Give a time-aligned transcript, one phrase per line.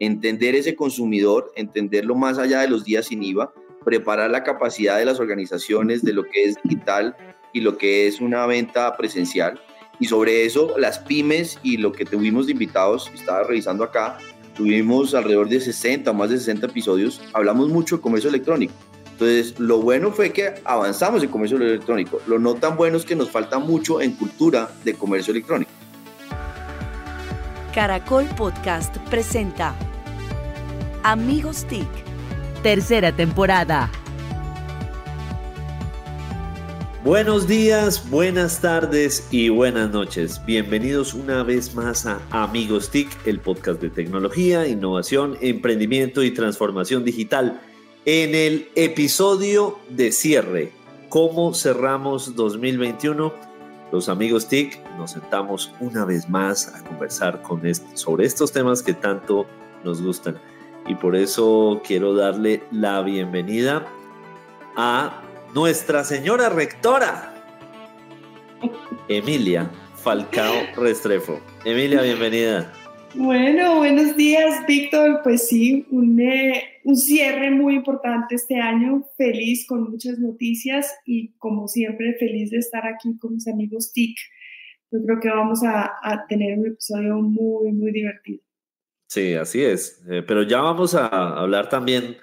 [0.00, 3.52] entender ese consumidor, entenderlo más allá de los días sin IVA,
[3.84, 7.16] preparar la capacidad de las organizaciones de lo que es digital
[7.52, 9.60] y lo que es una venta presencial.
[10.00, 14.18] Y sobre eso, las pymes y lo que tuvimos de invitados, estaba revisando acá,
[14.54, 18.74] tuvimos alrededor de 60 o más de 60 episodios, hablamos mucho de comercio electrónico.
[19.12, 22.20] Entonces, lo bueno fue que avanzamos en comercio electrónico.
[22.28, 25.70] Lo no tan bueno es que nos falta mucho en cultura de comercio electrónico.
[27.74, 29.74] Caracol Podcast presenta
[31.04, 31.86] Amigos TIC,
[32.62, 33.90] tercera temporada.
[37.04, 40.42] Buenos días, buenas tardes y buenas noches.
[40.44, 47.04] Bienvenidos una vez más a Amigos TIC, el podcast de tecnología, innovación, emprendimiento y transformación
[47.04, 47.60] digital.
[48.04, 50.72] En el episodio de cierre,
[51.08, 53.48] ¿cómo cerramos 2021?
[53.90, 57.62] los amigos TIC nos sentamos una vez más a conversar con
[57.94, 59.46] sobre estos temas que tanto
[59.82, 60.38] nos gustan.
[60.88, 63.86] Y por eso quiero darle la bienvenida
[64.74, 65.22] a
[65.54, 67.34] nuestra señora rectora,
[69.06, 71.40] Emilia Falcao Restrepo.
[71.66, 72.72] Emilia, bienvenida.
[73.14, 75.20] Bueno, buenos días, Víctor.
[75.22, 79.04] Pues sí, un, eh, un, cierre muy importante este año.
[79.18, 84.16] Feliz con muchas noticias y como siempre feliz de estar aquí con mis amigos TIC.
[84.90, 88.47] Yo creo que vamos a, a tener un episodio muy, muy divertido.
[89.08, 90.02] Sí, así es.
[90.08, 92.18] Eh, pero ya vamos a hablar también,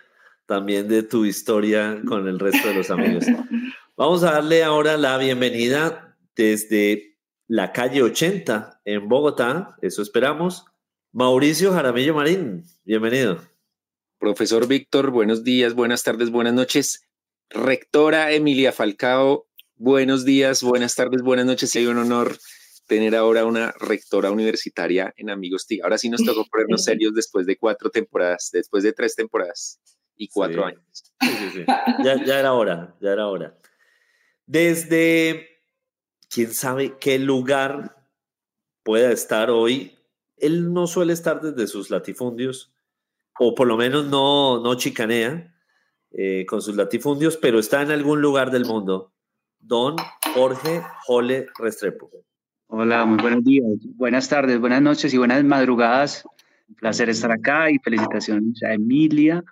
[0.45, 3.25] también de tu historia con el resto de los amigos.
[3.97, 10.65] vamos a darle ahora la bienvenida desde la calle 80 en Bogotá, eso esperamos,
[11.11, 13.39] Mauricio Jaramillo Marín, bienvenido.
[14.19, 17.07] Profesor Víctor, buenos días, buenas tardes, buenas noches.
[17.49, 21.75] Rectora Emilia Falcao, buenos días, buenas tardes, buenas noches.
[21.75, 22.37] Hay un honor
[22.87, 25.83] tener ahora una rectora universitaria en Amigos TIC.
[25.83, 29.79] Ahora sí nos tocó ponernos serios después de cuatro temporadas, después de tres temporadas
[30.15, 31.13] y cuatro años.
[31.21, 31.65] Sí, sí,
[32.03, 33.57] ya, ya era hora, ya era hora.
[34.45, 35.47] Desde,
[36.29, 37.95] quién sabe qué lugar
[38.83, 39.95] pueda estar hoy
[40.37, 42.73] él no suele estar desde sus latifundios,
[43.39, 45.53] o por lo menos no, no chicanea
[46.11, 49.13] eh, con sus latifundios, pero está en algún lugar del mundo.
[49.59, 49.95] Don
[50.33, 52.09] Jorge Jole Restrepo.
[52.67, 53.65] Hola, muy buenos días,
[53.95, 56.25] buenas tardes, buenas noches y buenas madrugadas.
[56.67, 59.43] Un placer estar acá y felicitaciones a Emilia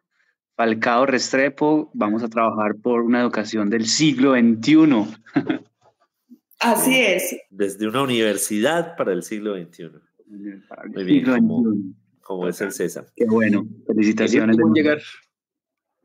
[0.56, 1.92] Falcao Restrepo.
[1.94, 5.06] Vamos a trabajar por una educación del siglo XXI.
[6.60, 7.36] Así es.
[7.50, 9.92] Desde una universidad para el siglo XXI.
[10.28, 13.06] Muy bien, como, es el César.
[13.16, 14.58] Qué bueno, felicitaciones.
[14.58, 15.02] El llegar.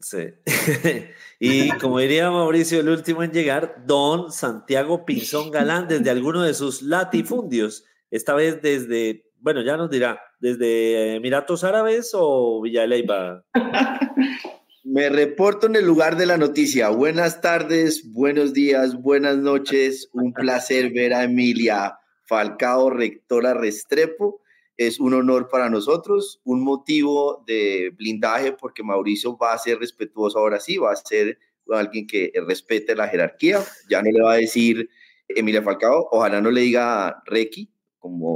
[0.00, 0.24] Sí.
[1.38, 6.54] y como diría Mauricio, el último en llegar, don Santiago Pinzón Galán, desde alguno de
[6.54, 13.44] sus latifundios, esta vez desde, bueno, ya nos dirá, desde Emiratos Árabes o Villa Leyva.
[14.84, 16.88] Me reporto en el lugar de la noticia.
[16.88, 20.08] Buenas tardes, buenos días, buenas noches.
[20.14, 24.40] Un placer ver a Emilia Falcao, rectora Restrepo.
[24.78, 30.38] Es un honor para nosotros, un motivo de blindaje porque Mauricio va a ser respetuoso
[30.38, 31.38] ahora sí, va a ser
[31.70, 33.60] alguien que respete la jerarquía.
[33.90, 34.88] Ya no le va a decir
[35.28, 38.34] Emilia Falcao, ojalá no le diga Reiki como,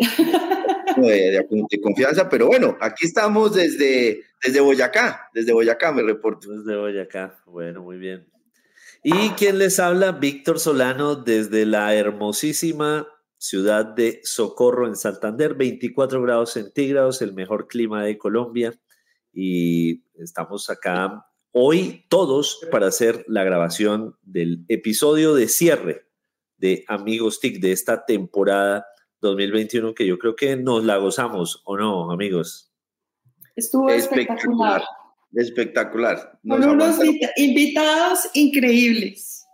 [0.96, 1.46] de,
[1.82, 6.50] confianza, pero bueno, aquí estamos desde, desde Boyacá, desde Boyacá me reporto.
[6.50, 8.26] Desde Boyacá, bueno, muy bien.
[9.04, 10.12] ¿Y quién les habla?
[10.12, 13.08] Víctor Solano desde la hermosísima
[13.42, 18.72] ciudad de Socorro en Santander, 24 grados centígrados, el mejor clima de Colombia.
[19.32, 26.06] Y estamos acá hoy todos para hacer la grabación del episodio de cierre
[26.56, 28.86] de Amigos TIC de esta temporada
[29.22, 32.72] 2021 que yo creo que nos la gozamos, ¿o no, amigos?
[33.56, 34.84] Estuvo espectacular.
[35.34, 36.38] Espectacular.
[36.46, 36.96] Con unos
[37.36, 39.44] invitados increíbles.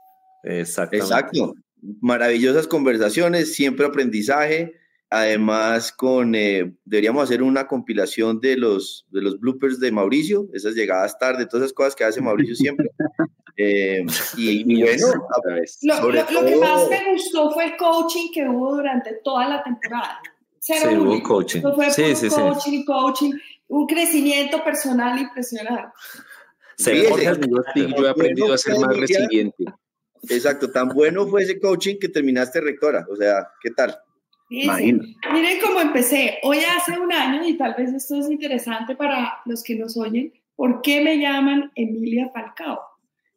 [0.42, 1.06] Exactamente.
[1.06, 1.54] Exacto
[2.00, 4.74] maravillosas conversaciones, siempre aprendizaje.
[5.10, 10.74] Además, con eh, deberíamos hacer una compilación de los, de los bloopers de Mauricio, esas
[10.74, 12.90] llegadas tarde, todas esas cosas que hace Mauricio siempre.
[13.60, 14.06] Eh,
[14.36, 15.06] y, bueno,
[15.82, 20.20] lo, lo, que más me gustó fue el coaching que hubo durante toda la temporada.
[20.60, 21.62] sí, hubo coaching.
[21.90, 23.32] sí, sí, coaching y coaching,
[23.66, 25.88] un crecimiento personal impresionante.
[26.76, 29.64] Sí, yo he aprendido a ser más resiliente.
[30.28, 33.06] Exacto, tan bueno fue ese coaching que terminaste rectora.
[33.10, 33.96] O sea, ¿qué tal?
[34.50, 36.38] Miren cómo empecé.
[36.42, 40.32] Hoy hace un año, y tal vez esto es interesante para los que nos oyen,
[40.56, 42.80] ¿por qué me llaman Emilia Falcao?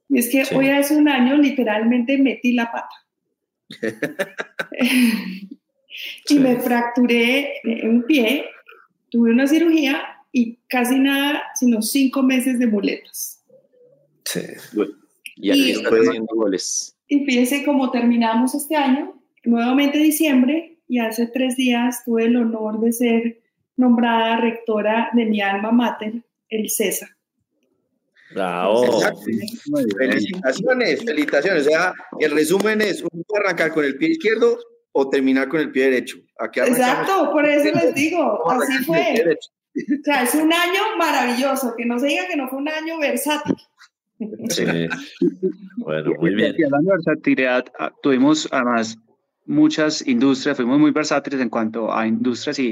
[0.09, 2.95] Y es que hoy hace un año literalmente metí la pata.
[6.29, 8.45] y me fracturé un pie,
[9.09, 10.01] tuve una cirugía
[10.31, 13.43] y casi nada, sino cinco meses de muletas.
[14.25, 14.41] Sí.
[15.35, 16.97] Y aquí están haciendo goles.
[17.07, 22.79] Y fíjense cómo terminamos este año, nuevamente diciembre, y hace tres días tuve el honor
[22.79, 23.41] de ser
[23.77, 27.09] nombrada rectora de mi alma mater, el César.
[28.33, 29.01] Bravo.
[29.97, 31.67] Felicitaciones, felicitaciones.
[31.67, 34.57] O sea, el resumen es, uno puede arrancar con el pie izquierdo
[34.93, 36.17] o terminar con el pie derecho.
[36.53, 39.37] Exacto, por eso les digo, así fue.
[39.75, 42.97] O sea, es un año maravilloso, que no se diga que no fue un año
[42.99, 43.55] versátil.
[44.49, 44.65] Sí.
[45.77, 46.55] Bueno, muy bien.
[46.57, 48.97] Y hablando de versatilidad, ah, tuvimos además
[49.45, 52.71] muchas industrias, fuimos muy versátiles en cuanto a industrias y,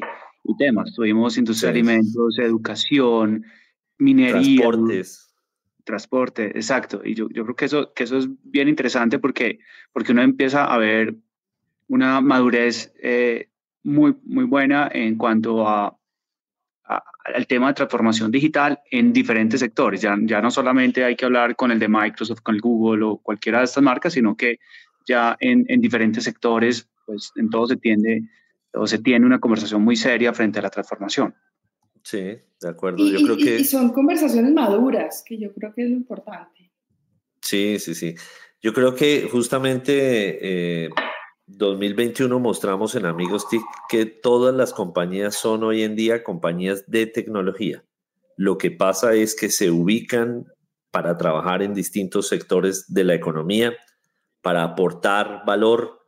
[0.57, 0.94] temas.
[0.96, 3.46] Tuvimos industria de alimentos, educación,
[3.98, 4.62] minería.
[4.62, 5.36] Transportes.
[5.84, 7.01] Transporte, exacto.
[7.04, 9.60] Y yo, yo creo que eso, que eso es bien interesante porque,
[9.94, 11.16] porque uno empieza a ver
[11.88, 13.50] una madurez eh,
[13.84, 15.99] muy, muy buena en cuanto a,
[16.90, 20.02] al tema de transformación digital en diferentes sectores.
[20.02, 23.18] Ya, ya no solamente hay que hablar con el de Microsoft, con el Google o
[23.18, 24.60] cualquiera de estas marcas, sino que
[25.08, 28.24] ya en, en diferentes sectores, pues en todo se tiende,
[28.72, 31.36] todo se tiene una conversación muy seria frente a la transformación.
[32.04, 32.18] Sí,
[32.62, 32.98] de acuerdo.
[33.08, 33.60] yo creo que...
[33.60, 36.72] y son conversaciones maduras, que yo creo que es lo importante.
[37.42, 38.16] Sí, sí, sí.
[38.62, 40.90] Yo creo que justamente eh,
[41.57, 47.07] 2021 mostramos en Amigos TIC que todas las compañías son hoy en día compañías de
[47.07, 47.84] tecnología.
[48.38, 50.46] Lo que pasa es que se ubican
[50.92, 53.74] para trabajar en distintos sectores de la economía,
[54.42, 56.06] para aportar valor,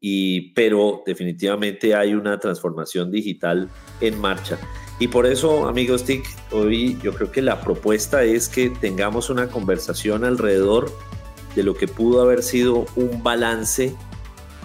[0.00, 3.70] y, pero definitivamente hay una transformación digital
[4.00, 4.58] en marcha.
[4.98, 9.48] Y por eso, amigos TIC, hoy yo creo que la propuesta es que tengamos una
[9.48, 10.90] conversación alrededor
[11.54, 13.94] de lo que pudo haber sido un balance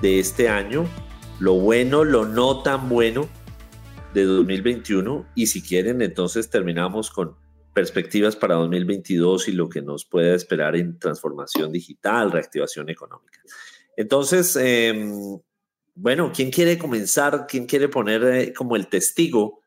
[0.02, 0.86] de este año,
[1.40, 3.28] lo bueno, lo no tan bueno
[4.14, 7.36] de 2021 y si quieren entonces terminamos con
[7.74, 13.40] perspectivas para 2022 y lo que nos puede esperar en transformación digital, reactivación económica.
[13.96, 15.40] Entonces, em,
[15.96, 17.46] bueno, ¿quién quiere comenzar?
[17.48, 19.62] ¿Quién quiere poner eh, como el testigo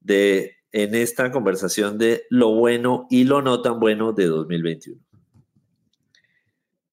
[0.00, 5.11] de en esta conversación de lo bueno y lo no tan bueno de 2021?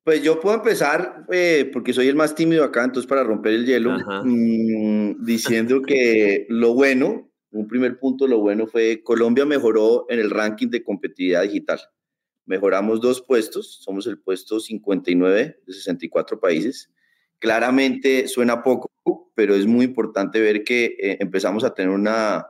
[0.04, 3.66] Pues yo puedo empezar, eh, porque soy el más tímido acá, entonces para romper el
[3.66, 10.20] hielo, mm, diciendo que lo bueno, un primer punto, lo bueno fue Colombia mejoró en
[10.20, 11.80] el ranking de competitividad digital.
[12.46, 16.90] Mejoramos dos puestos, somos el puesto 59 de 64 países.
[17.40, 18.92] Claramente suena poco,
[19.36, 22.48] pero es muy importante ver que eh, empezamos a tener una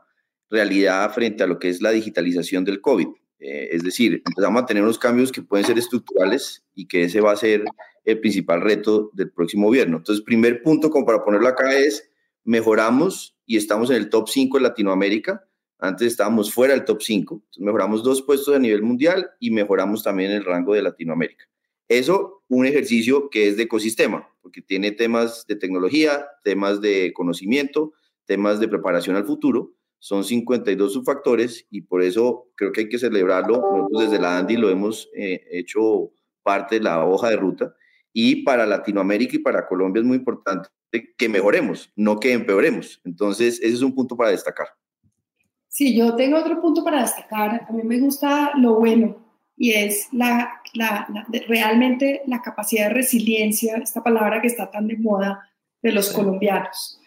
[0.50, 3.08] realidad frente a lo que es la digitalización del COVID.
[3.40, 7.22] Eh, es decir, empezamos a tener unos cambios que pueden ser estructurales y que ese
[7.22, 7.64] va a ser
[8.04, 9.98] el principal reto del próximo gobierno.
[9.98, 12.10] Entonces, primer punto, como para ponerlo acá, es
[12.44, 15.46] mejoramos y estamos en el top 5 en Latinoamérica.
[15.78, 17.36] Antes estábamos fuera del top 5.
[17.36, 21.46] Entonces, mejoramos dos puestos a nivel mundial y mejoramos también el rango de Latinoamérica.
[21.88, 27.94] Eso, un ejercicio que es de ecosistema, porque tiene temas de tecnología, temas de conocimiento,
[28.26, 32.98] temas de preparación al futuro son 52 subfactores y por eso creo que hay que
[32.98, 33.58] celebrarlo.
[33.58, 36.12] Nosotros desde la ANDI lo hemos eh, hecho
[36.42, 37.76] parte de la hoja de ruta
[38.14, 40.70] y para Latinoamérica y para Colombia es muy importante
[41.18, 43.00] que mejoremos, no que empeoremos.
[43.04, 44.70] Entonces, ese es un punto para destacar.
[45.68, 47.68] Sí, yo tengo otro punto para destacar.
[47.70, 49.18] A mí me gusta lo bueno
[49.56, 51.08] y es la, la,
[51.48, 55.48] realmente la capacidad de resiliencia, esta palabra que está tan de moda
[55.82, 56.99] de los colombianos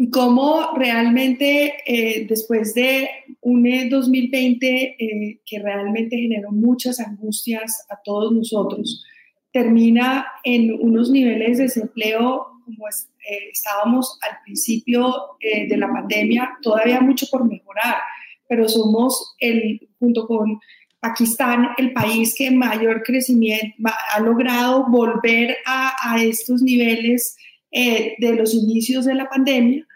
[0.00, 8.00] y cómo realmente eh, después de un 2020 eh, que realmente generó muchas angustias a
[8.04, 9.04] todos nosotros,
[9.52, 17.00] termina en unos niveles de desempleo como eh, estábamos al principio de la pandemia, todavía
[17.00, 17.96] mucho por mejorar,
[18.48, 20.60] pero somos el, junto con
[21.00, 23.74] Pakistán, el país que mayor crecimiento
[24.14, 27.36] ha logrado volver a, a estos niveles
[27.70, 29.86] eh, de los inicios de la pandemia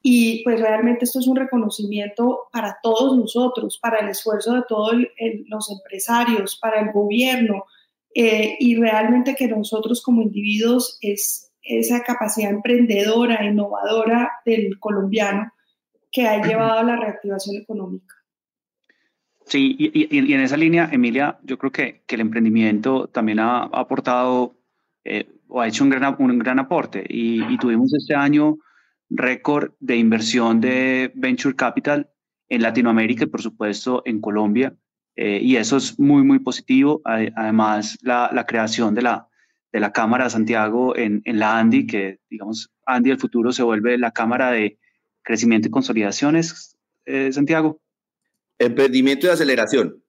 [0.00, 4.94] y pues realmente esto es un reconocimiento para todos nosotros, para el esfuerzo de todos
[5.46, 7.64] los empresarios, para el gobierno
[8.14, 15.52] eh, y realmente que nosotros como individuos es esa capacidad emprendedora, innovadora del colombiano
[16.10, 18.14] que ha llevado a la reactivación económica.
[19.44, 24.54] Sí, y, en esa línea, Emilia, yo creo que, que el emprendimiento también ha, aportado
[25.04, 27.04] eh, o ha hecho un gran, un gran aporte.
[27.08, 28.58] Y, tuvimos este año
[29.10, 32.10] récord de inversión de Venture Capital
[32.48, 34.74] en Latinoamérica y por supuesto en Colombia.
[35.16, 37.00] Eh, y eso es muy, muy positivo.
[37.04, 39.28] Además, la, la, creación de la,
[39.72, 43.62] de la Cámara de Santiago en, en la ANDI, que digamos, ANDI el futuro se
[43.62, 44.78] vuelve la Cámara de
[45.22, 47.80] Crecimiento y Consolidaciones, eh, Santiago.
[48.58, 50.02] Emprendimiento y aceleración.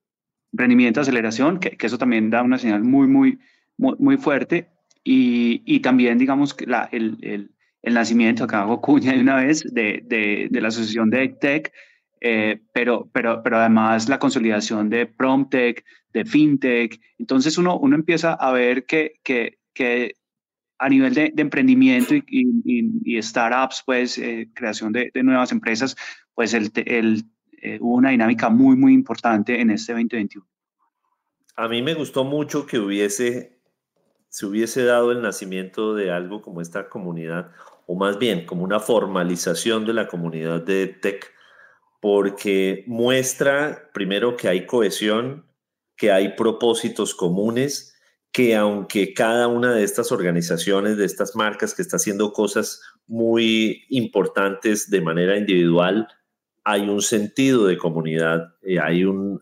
[0.51, 3.39] Emprendimiento y aceleración, que, eso también da una señal muy, muy,
[3.77, 4.69] muy, fuerte.
[5.11, 7.49] Y, también, digamos, que la, el,
[7.81, 11.71] nacimiento, acá hago cuña de una vez, de, de, la asociación de tech
[12.21, 17.01] eh, pero, pero, pero además la consolidación de PromTech, de FinTech.
[17.17, 20.13] Entonces uno, uno empieza a ver que, que, que
[20.77, 25.95] a nivel de, emprendimiento y, y, startups, pues eh, creación de, nuevas empresas,
[26.35, 27.23] pues el, el,
[27.61, 30.45] eh, hubo una dinámica muy, muy importante en este 2021.
[31.55, 33.58] A mí me gustó mucho que hubiese,
[34.29, 37.51] se hubiese dado el nacimiento de algo como esta comunidad,
[37.87, 41.33] o más bien como una formalización de la comunidad de tech,
[41.99, 45.45] porque muestra primero que hay cohesión,
[45.97, 47.95] que hay propósitos comunes,
[48.31, 53.85] que aunque cada una de estas organizaciones, de estas marcas que está haciendo cosas muy
[53.89, 56.07] importantes de manera individual,
[56.63, 59.41] hay un sentido de comunidad, eh, hay un,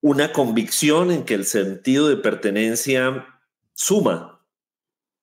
[0.00, 3.26] una convicción en que el sentido de pertenencia
[3.74, 4.46] suma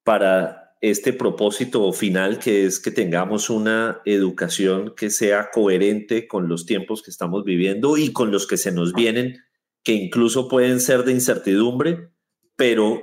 [0.04, 6.66] para este propósito final que es que tengamos una educación que sea coherente con los
[6.66, 9.40] tiempos que estamos viviendo y con los que se nos vienen,
[9.84, 12.12] que incluso pueden ser de incertidumbre,
[12.56, 13.02] pero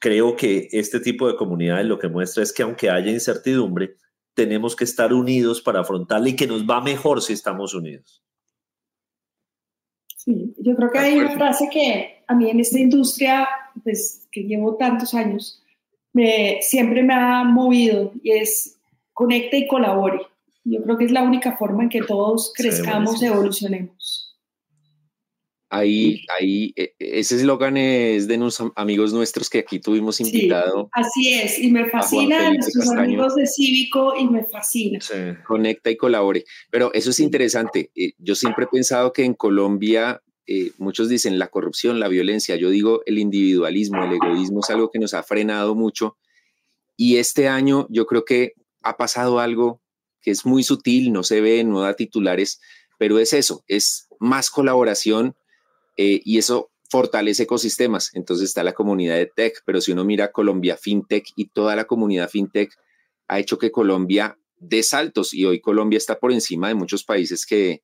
[0.00, 3.96] creo que este tipo de comunidades lo que muestra es que aunque haya incertidumbre,
[4.34, 8.25] tenemos que estar unidos para afrontarla y que nos va mejor si estamos unidos.
[10.26, 13.48] Sí, yo creo que hay una frase que a mí en esta industria,
[13.82, 15.62] pues que llevo tantos años,
[16.60, 18.76] siempre me ha movido y es
[19.14, 20.20] conecta y colabore.
[20.64, 23.95] Yo creo que es la única forma en que todos crezcamos, y evolucionemos.
[25.68, 30.88] Ahí, ahí, e, ese eslogan es de unos amigos nuestros que aquí tuvimos invitado.
[30.92, 35.00] así es, y me fascina, nuestros amigos de Cívico, y me fascina.
[35.46, 36.44] Conecta y colabore.
[36.70, 37.90] Pero eso es interesante.
[37.96, 42.54] Eh, yo siempre he pensado que en Colombia eh, muchos dicen la corrupción, la violencia,
[42.54, 46.16] yo digo el individualismo, el egoísmo es algo que nos ha frenado mucho
[46.96, 49.82] y este año yo creo que ha pasado algo
[50.22, 52.60] que es muy sutil, no se ve, no da titulares,
[52.96, 55.36] pero es eso, es más colaboración
[55.96, 58.10] eh, y eso fortalece ecosistemas.
[58.14, 61.84] Entonces está la comunidad de tech, pero si uno mira Colombia FinTech y toda la
[61.84, 62.72] comunidad FinTech
[63.28, 67.44] ha hecho que Colombia dé saltos y hoy Colombia está por encima de muchos países
[67.44, 67.82] que,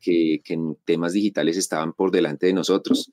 [0.00, 3.10] que, en temas digitales estaban por delante de nosotros.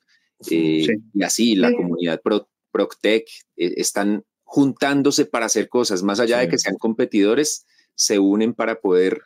[0.50, 3.26] Eh, y así la comunidad Pro, Proctec
[3.56, 8.80] eh, están juntándose para hacer cosas, más allá de que sean competidores, se unen para
[8.80, 9.22] poder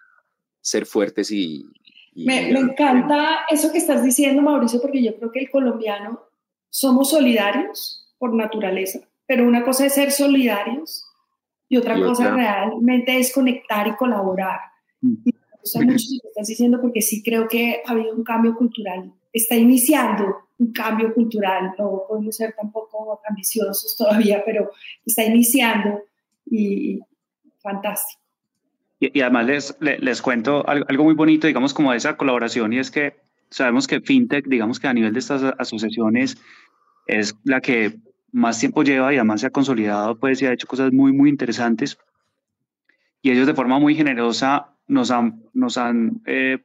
[0.61, 1.65] ser fuertes y...
[2.15, 6.21] me, me encanta eso que estás diciendo, Mauricio, porque yo creo que el colombiano
[6.71, 11.07] somos solidarios por naturaleza, pero una cosa es ser solidarios
[11.69, 14.61] y otra cosa realmente es conectar y colaborar.
[15.01, 15.31] Mm
[15.63, 19.13] gusta mucho lo que estás diciendo porque sí creo que ha habido un cambio cultural.
[19.33, 21.75] Está iniciando un cambio cultural.
[21.79, 24.71] No podemos ser tampoco ambiciosos todavía, pero
[25.07, 26.03] está iniciando
[26.47, 27.01] y
[27.61, 28.22] fantástico.
[29.03, 33.17] Y, además les, les, cuento algo, muy bonito, digamos, como esa colaboración, y es que
[33.51, 36.39] sabemos que FinTech, digamos que a nivel de estas asociaciones,
[37.09, 37.99] es la que
[38.31, 41.31] más tiempo lleva y además se ha consolidado, pues, y ha hecho cosas muy, muy
[41.31, 41.99] interesantes.
[43.23, 46.59] Y ellos de forma muy generosa nos han, nos han eh,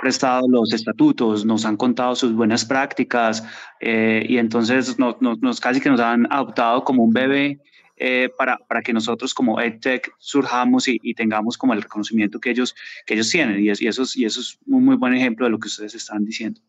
[0.00, 3.44] prestado los estatutos, nos han contado sus buenas prácticas
[3.80, 7.60] eh, y entonces nos, nos, casi que nos han adoptado como un bebé
[7.96, 12.74] eh, para, para, que nosotros como EdTech surjamos y, tengamos como el reconocimiento que ellos,
[13.06, 13.64] que ellos tienen.
[13.64, 16.24] Y, eso es, y eso es un muy buen ejemplo de lo que ustedes están
[16.24, 16.60] diciendo.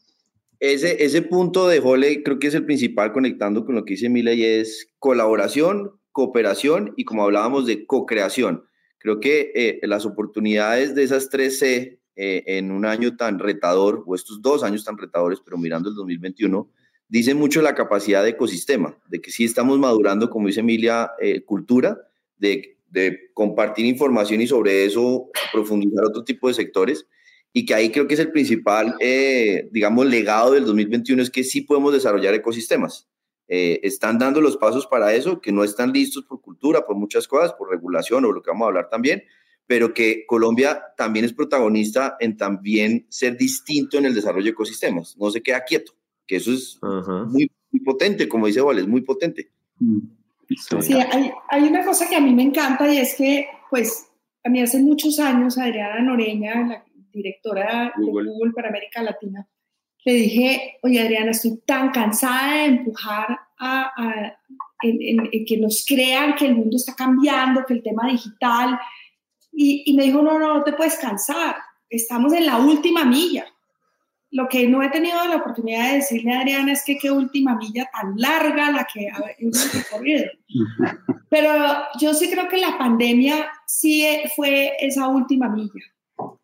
[0.60, 4.10] Ese, ese punto de Jole creo que es el principal conectando con lo que dice
[4.10, 8.64] Mila y es colaboración, cooperación y como hablábamos de co-creación.
[8.98, 14.04] Creo que eh, las oportunidades de esas tres C eh, en un año tan retador,
[14.08, 16.68] o estos dos años tan retadores, pero mirando el 2021,
[17.10, 21.44] dicen mucho la capacidad de ecosistema, de que sí estamos madurando, como dice Emilia, eh,
[21.44, 21.98] cultura,
[22.38, 27.08] de, de, compartir información y sobre eso profundizar otro tipo de sectores.
[27.54, 28.96] Y que ahí creo que es el principal,
[29.72, 33.08] digamos, legado del 2021, es que sí podemos desarrollar ecosistemas.
[33.48, 37.28] Eh, están dando los pasos para eso, que no están listos por cultura, por muchas
[37.28, 39.24] cosas, por regulación o lo que vamos a hablar también,
[39.66, 45.16] pero que Colombia también es protagonista en también ser distinto en el desarrollo de ecosistemas,
[45.18, 45.94] no se queda quieto,
[46.28, 46.80] que eso es
[47.28, 47.50] muy,
[47.84, 49.50] potente, como dice Vales, muy potente.
[50.82, 54.08] Sí, hay, hay, una cosa que a mí me encanta y es que, pues,
[54.44, 59.48] a mí hace muchos años Adriana Noreña, la directora de Google para América Latina,
[60.06, 64.38] le dije, oye Adriana, estoy tan cansada de empujar a,
[64.82, 68.80] en, que nos crean que el mundo está cambiando, que el tema digital,
[69.52, 71.58] y, y, me dijo, no, no, no te puedes cansar,
[71.90, 73.46] estamos en la última milla.
[74.32, 77.56] Lo que no he tenido la oportunidad de decirle a Adriana es que qué última
[77.56, 79.08] milla tan larga la que
[79.40, 80.26] hemos recorrido.
[81.30, 81.52] Pero
[82.00, 84.06] yo sí creo que la pandemia sí
[84.36, 85.84] fue esa última milla.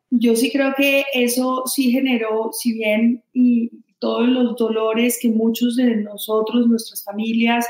[0.09, 5.75] Yo sí creo que eso sí generó, si bien y todos los dolores que muchos
[5.75, 7.65] de nosotros, nuestras familias,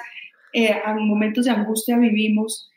[0.54, 2.72] eh, en momentos de angustia vivimos,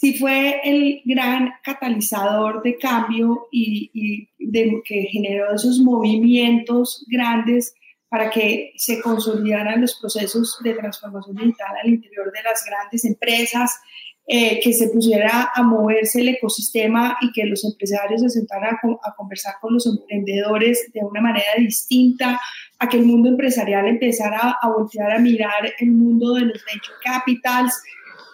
[0.00, 7.74] sí fue el gran catalizador de cambio y, de, que generó esos movimientos grandes
[8.08, 13.80] para que se consolidaran los procesos de transformación digital al interior de las grandes empresas,
[14.26, 19.14] eh, que se pusiera a moverse el ecosistema y que los empresarios se sentaran a,
[19.14, 22.40] conversar con los emprendedores de una manera distinta,
[22.78, 26.96] a que el mundo empresarial empezara a voltear a mirar el mundo de los venture
[27.02, 27.74] capitals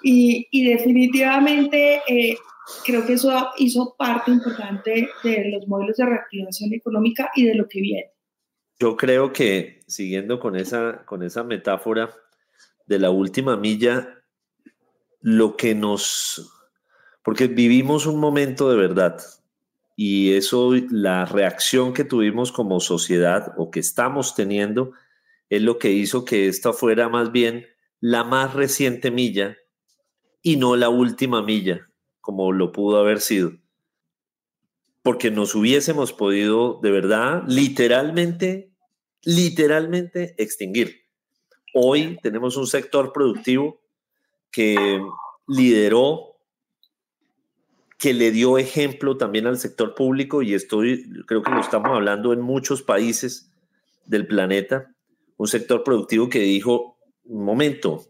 [0.02, 2.36] y, y definitivamente eh,
[2.84, 7.68] creo que eso hizo parte importante de los modelos de reactivación económica y de lo
[7.68, 8.10] que viene.
[8.78, 12.10] Yo creo que, siguiendo con esa, con esa metáfora
[12.86, 14.22] de la última milla,
[15.20, 16.54] lo que nos...
[17.22, 19.20] Porque vivimos un momento de verdad
[19.96, 24.92] y eso, la reacción que tuvimos como sociedad o que estamos teniendo,
[25.50, 27.66] es lo que hizo que esta fuera más bien
[28.00, 29.56] la más reciente milla
[30.42, 31.88] y no la última milla,
[32.20, 33.52] como lo pudo haber sido
[35.08, 38.72] porque nos hubiésemos podido de verdad, literalmente,
[39.22, 41.06] literalmente extinguir.
[41.72, 43.80] Hoy tenemos un sector productivo
[44.50, 45.00] que
[45.46, 46.36] lideró,
[47.98, 52.34] que le dio ejemplo también al sector público y estoy, creo que lo estamos hablando
[52.34, 53.50] en muchos países
[54.04, 54.94] del planeta,
[55.38, 58.07] un sector productivo que dijo, un momento,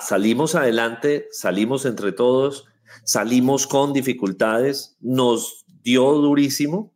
[0.00, 2.66] salimos adelante, salimos entre todos,
[3.04, 6.92] salimos con dificultades, nos dio durísimo,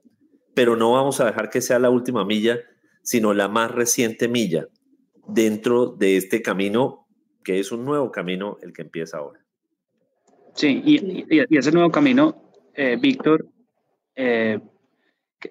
[0.54, 2.58] pero no vamos a dejar que sea la última milla,
[3.02, 4.68] sino la más reciente milla
[5.28, 7.06] dentro de este camino,
[7.44, 9.40] que es un nuevo camino el que empieza ahora.
[10.54, 13.46] Sí, y, ese nuevo camino, eh, Víctor,
[14.14, 14.58] eh,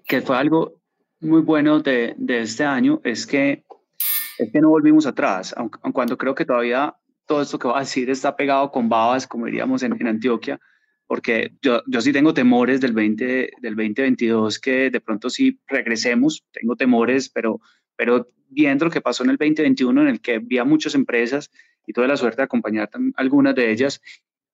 [0.07, 0.81] que, fue algo
[1.19, 3.63] muy bueno de, este año, es que,
[4.39, 7.81] es que no volvimos atrás, aunque, cuando creo que todavía todo esto que va a
[7.81, 10.59] decir está pegado con babas, como diríamos en, en Antioquia,
[11.07, 16.43] porque yo, yo sí tengo temores del, 20, del 2022 que de pronto sí regresemos,
[16.51, 17.59] tengo temores, pero,
[17.95, 21.51] pero viendo lo que pasó en el 2021, en el que vi a muchas empresas
[21.85, 24.01] y tuve la suerte de acompañar algunas de ellas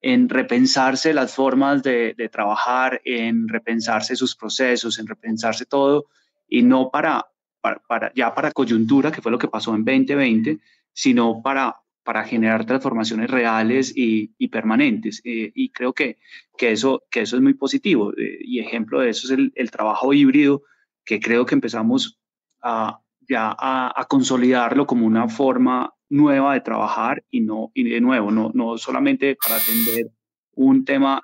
[0.02, 6.08] en repensarse las formas de, de trabajar, en repensarse sus procesos, en repensarse todo,
[6.48, 7.28] y no para,
[7.62, 10.58] para, para, ya para coyuntura, que fue lo que pasó en 2020,
[10.92, 15.22] sino para para generar transformaciones reales y, permanentes.
[15.24, 16.18] Eh, y creo que,
[16.58, 18.14] que, eso, que eso es muy positivo.
[18.18, 20.64] Eh, y ejemplo de eso es el, trabajo híbrido,
[21.06, 22.20] que creo que empezamos
[22.62, 28.32] a, ya a, consolidarlo como una forma nueva de trabajar y, no, y de nuevo,
[28.32, 30.12] no, no solamente para atender
[30.54, 31.22] un tema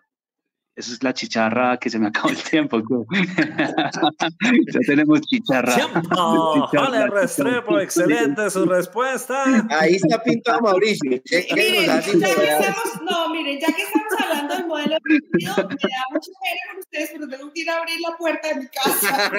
[0.77, 2.79] esa es la chicharra que se me acabó el tiempo.
[3.09, 5.73] ya tenemos chicharra.
[5.73, 6.69] Tiempo.
[6.73, 9.65] Vale, Restrepo, excelente su respuesta.
[9.71, 11.19] Ahí está pintado Mauricio.
[11.55, 16.05] Miren, ya que estamos, no, miren, ya que estamos hablando del modelo híbrido, me da
[16.11, 19.31] mucho pena con ustedes, pero tengo que ir a abrir la puerta de mi casa.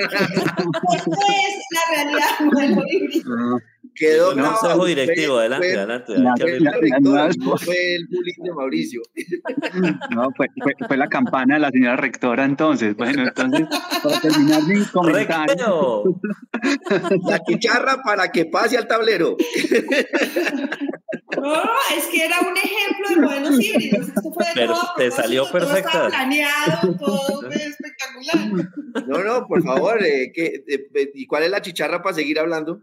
[0.97, 3.61] Esto es la realidad del modelo híbrido.
[3.99, 6.15] Quedó no, consejo directivo, adelante, adelante.
[6.17, 9.03] no fue el bullying de Mauricio.
[10.11, 10.49] No, fue,
[10.87, 12.97] fue, la campana de la señora rectora entonces.
[12.97, 13.67] Bueno, entonces,
[14.03, 16.21] para terminar mi comentario.
[17.29, 19.37] La chicharra para que pase al tablero.
[21.41, 21.55] No,
[21.97, 24.09] es que era un ejemplo de modelos híbridos.
[24.09, 25.93] Esto fue Pero todo te salió perfecta.
[25.93, 29.07] Todo planeado, todo espectacular.
[29.07, 32.81] No, no, por favor, eh, ¿qué, eh, ¿y cuál es la chicharra para seguir hablando?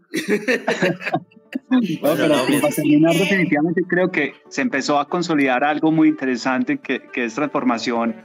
[2.00, 7.02] Bueno, pero para terminar, definitivamente creo que se empezó a consolidar algo muy interesante que,
[7.12, 8.24] que es transformación,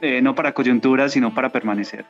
[0.00, 2.04] eh, no para coyuntura, sino para permanecer.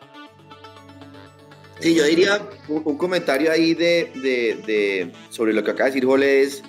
[1.81, 6.07] Sí, yo diría un, comentario ahí de, de, de, sobre lo que acaba de decir
[6.07, 6.63] Jole es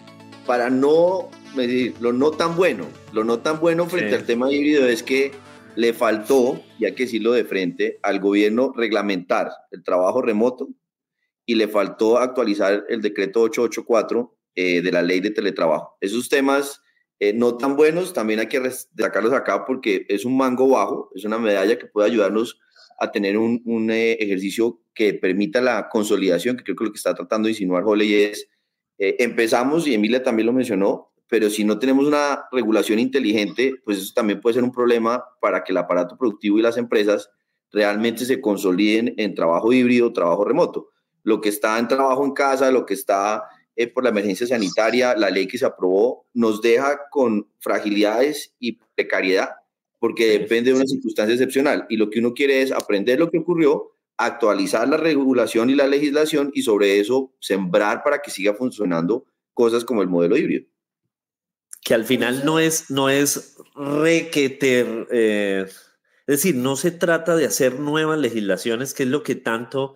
[0.46, 2.88] para no medir lo no tan bueno.
[3.12, 5.32] Lo no tan bueno frente al tema híbrido es que
[5.76, 10.70] le faltó, y hay que decirlo de frente, al gobierno reglamentar el trabajo remoto
[11.46, 15.98] y le faltó actualizar el decreto 884 eh, de la ley de teletrabajo.
[16.00, 16.82] Esos temas
[17.20, 21.26] eh, no tan buenos también hay que destacarlos acá porque es un mango bajo, es
[21.26, 22.60] una medalla que puede ayudarnos
[23.00, 26.98] a tener un, un eh, ejercicio que permita la consolidación, que creo que lo que
[26.98, 28.48] está tratando de insinuar Holly es
[28.98, 33.98] eh, empezamos, y Emilia también lo mencionó, pero si no tenemos una regulación inteligente, pues
[33.98, 37.30] eso también puede ser un problema para que el aparato productivo y las empresas
[37.72, 40.90] realmente se consoliden en trabajo híbrido, trabajo remoto.
[41.24, 43.44] Lo que está en trabajo en casa, lo que está
[43.76, 48.78] eh, por la emergencia sanitaria, la ley que se aprobó, nos deja con fragilidades y
[48.96, 49.50] precariedad,
[49.98, 51.88] porque depende de una circunstancia excepcional.
[51.90, 55.88] Y lo que uno quiere es aprender lo que ocurrió, actualizar la regulación y la
[55.88, 60.66] legislación y sobre eso sembrar para que siga funcionando cosas como el modelo híbrido.
[61.84, 67.46] Que al final no es, no es requeter, eh, es decir, no se trata de
[67.46, 69.96] hacer nuevas legislaciones, que es lo que tanto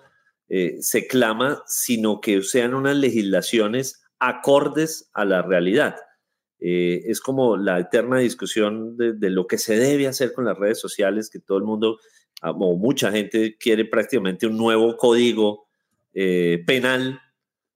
[0.49, 5.95] eh, se clama, sino que sean unas legislaciones acordes a la realidad.
[6.59, 10.79] Eh, es como la eterna discusión de, lo que se debe hacer con las redes
[10.79, 11.99] sociales, que todo el mundo,
[12.41, 15.67] o mucha gente quiere prácticamente un nuevo código
[16.13, 17.21] eh, penal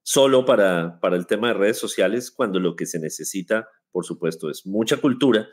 [0.03, 4.49] solo para, para el tema de redes sociales, cuando lo que se necesita, por supuesto,
[4.49, 5.47] es mucha cultura,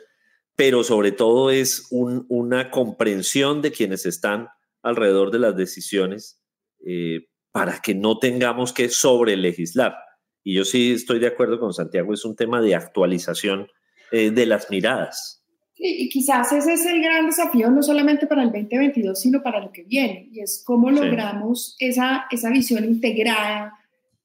[0.56, 4.48] pero sobre todo es una comprensión de quienes están
[4.82, 6.42] alrededor de las decisiones
[6.84, 9.96] eh, para que no tengamos que sobre legislar.
[10.42, 13.68] Y yo sí estoy de acuerdo con Santiago, es un tema de actualización
[14.10, 15.37] eh, de las miradas.
[15.78, 19.70] Y quizás ese es el gran desafío, no solamente para el 2022, sino para lo
[19.70, 23.74] que viene, y es cómo logramos esa, esa visión integrada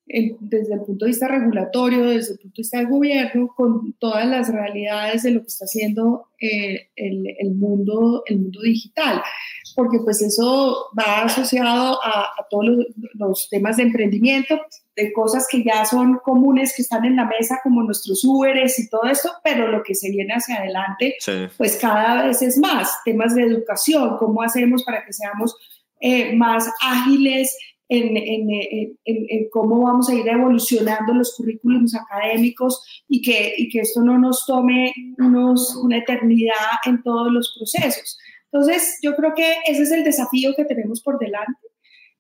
[0.06, 4.28] desde el punto de vista regulatorio, desde el punto de vista del gobierno, con todas
[4.28, 9.22] las realidades de lo que está haciendo eh, el, el, mundo, el mundo digital,
[9.76, 14.60] porque pues eso va asociado a, todos los, los, temas de emprendimiento,
[14.96, 18.90] de cosas que ya son comunes, que están en la mesa, como nuestros Uberes y
[18.90, 21.16] todo esto, pero lo que se viene hacia adelante,
[21.58, 25.56] pues cada vez es más, temas de educación, cómo hacemos para que seamos
[26.00, 27.56] eh, más ágiles,
[27.90, 34.46] en, cómo vamos a ir evolucionando los currículums académicos y que, que esto no nos
[34.46, 36.56] tome unos, una eternidad
[36.86, 38.18] en todos los procesos.
[38.54, 41.60] Entonces, yo creo que ese es el desafío que tenemos por delante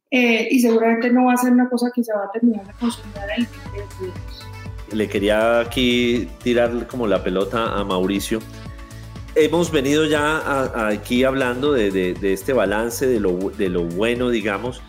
[0.09, 2.73] eh, y seguramente no va a ser una cosa que se va a terminar de
[2.73, 4.15] consolidar en el tiempo.
[4.91, 8.39] Le quería aquí tirar como la pelota a Mauricio.
[9.35, 14.81] Hemos venido ya aquí hablando de, de, este balance, de lo, de lo bueno, digamos,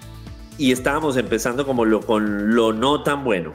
[0.57, 3.53] y estábamos empezando como lo, con lo no tan bueno.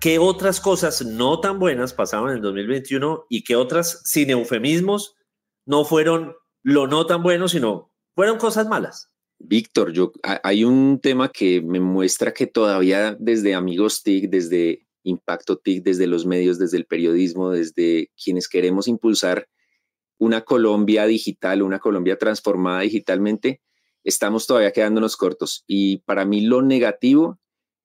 [0.00, 5.16] ¿Qué otras cosas no tan buenas pasaban en el 2021 y qué otras, sin eufemismos,
[5.64, 6.34] no fueron
[6.66, 9.08] lo no tan bueno, sino fueron cosas malas?
[9.38, 15.58] Víctor, yo, hay un tema que me muestra que todavía desde Amigos TIC, desde Impacto
[15.58, 19.46] TIC, desde los medios, desde el periodismo, desde quienes queremos impulsar
[20.18, 23.60] una Colombia digital, una Colombia transformada digitalmente,
[24.02, 25.62] estamos todavía quedándonos cortos.
[25.68, 27.38] Y para mí lo negativo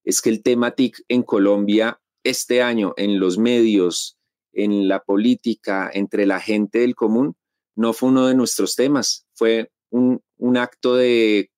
[0.03, 4.17] es que el tema TIC en Colombia este año en los medios,
[4.53, 7.35] en la política, entre la gente del común,
[7.75, 9.27] no fue uno de nuestros temas.
[9.33, 10.21] Fue un,
[10.57, 11.51] acto de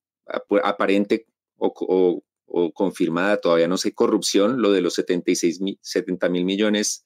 [0.63, 1.25] aparente
[1.57, 2.21] o,
[2.73, 7.05] confirmada, todavía no sé, corrupción, lo de los 76 mil, 70 mil millones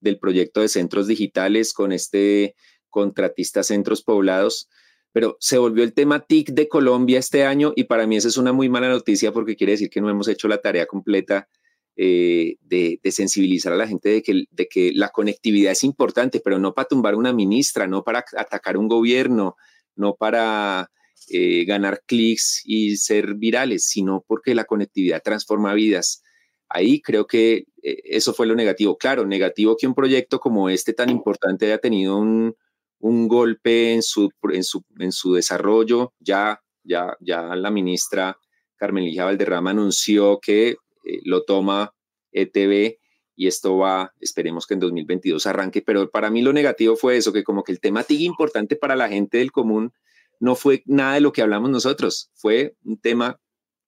[0.00, 2.54] del proyecto de centros digitales con este
[2.90, 4.68] contratista Centros Poblados
[5.16, 8.36] pero se volvió el tema TIC de Colombia este año y para mí esa es
[8.36, 11.48] una muy mala noticia porque quiere decir que no hemos hecho la tarea completa
[11.98, 16.58] eh, de, sensibilizar a la gente de que, de que la conectividad es importante, pero
[16.58, 19.56] no para tumbar una ministra, no para atacar un gobierno,
[19.94, 20.90] no para
[21.30, 26.22] eh, ganar clics y ser virales, sino porque la conectividad transforma vidas.
[26.68, 28.98] Ahí creo que eh, eso fue lo negativo.
[28.98, 32.54] Claro, negativo que un proyecto como este tan importante haya tenido un,
[32.98, 36.12] un golpe en su, en su, en su desarrollo.
[36.20, 38.38] Ya, ya, ya la ministra
[38.76, 40.76] Carmen Lija Valderrama anunció que
[41.06, 41.94] eh, lo toma
[42.32, 42.98] ETV
[43.36, 47.32] y esto va, esperemos que en 2022 arranque, pero para mí lo negativo fue eso,
[47.32, 49.92] que como que el tema TIG importante para la gente del común
[50.40, 53.38] no fue nada de lo que hablamos nosotros, fue un tema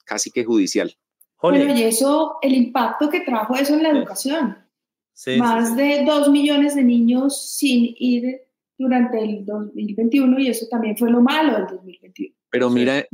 [0.04, 0.96] casi que judicial.
[1.40, 4.58] Bueno, y eso, el impacto que trajo eso en la educación.
[5.38, 8.42] Más de dos millones de niños sin ir
[8.76, 12.34] durante el 2021 y eso también fue lo malo del 2021.
[12.50, 13.04] Pero mira,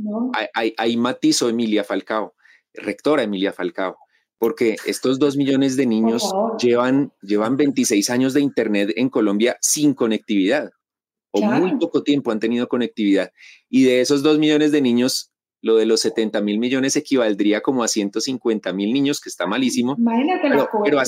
[0.53, 2.34] hay, hay, matizo Emilia Falcao,
[2.77, 3.97] rectora Emilia Falcao,
[4.37, 9.93] porque estos dos millones de niños llevan, llevan 26 años de Internet en Colombia sin
[9.93, 10.71] conectividad,
[11.31, 13.31] o muy poco tiempo han tenido conectividad.
[13.69, 17.83] Y de esos dos millones de niños, lo de los 70 mil millones equivaldría como
[17.83, 19.95] a 150 mil niños, que está malísimo.
[19.97, 21.01] Imagínate pero, pero,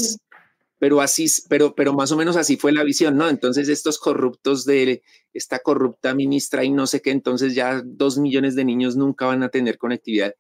[0.80, 3.30] pero así, pero, pero más o menos así fue la visión, ¿no?
[3.30, 5.02] Entonces estos corruptos de
[5.34, 9.44] esta corrupta ministra y no sé qué, entonces ya dos millones de niños nunca van
[9.44, 10.34] a tener conectividad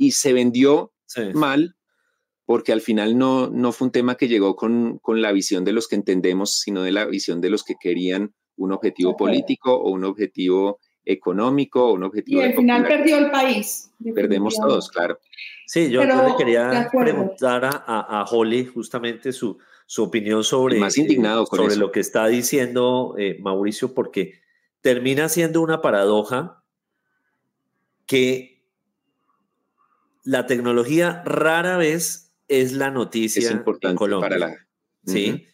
[0.00, 0.92] y se vendió
[1.34, 1.76] mal
[2.46, 5.72] porque al final no, no fue un tema que llegó con, con, la visión de
[5.72, 9.90] los que entendemos, sino de la visión de los que querían un objetivo político o
[9.90, 12.40] un objetivo económico, un objetivo.
[12.40, 13.92] Y al final perdió el país.
[14.14, 15.18] Perdemos todos, claro.
[15.66, 21.44] Sí, yo, le quería preguntar a, a, Holly justamente su, su opinión sobre, más indignado
[21.44, 24.40] eh, sobre lo que está diciendo eh, Mauricio, porque
[24.80, 26.64] termina siendo una paradoja
[28.06, 28.59] que
[30.24, 34.28] la tecnología rara vez es la noticia es importante en Colombia.
[34.28, 34.66] Para la...
[35.06, 35.46] ¿sí?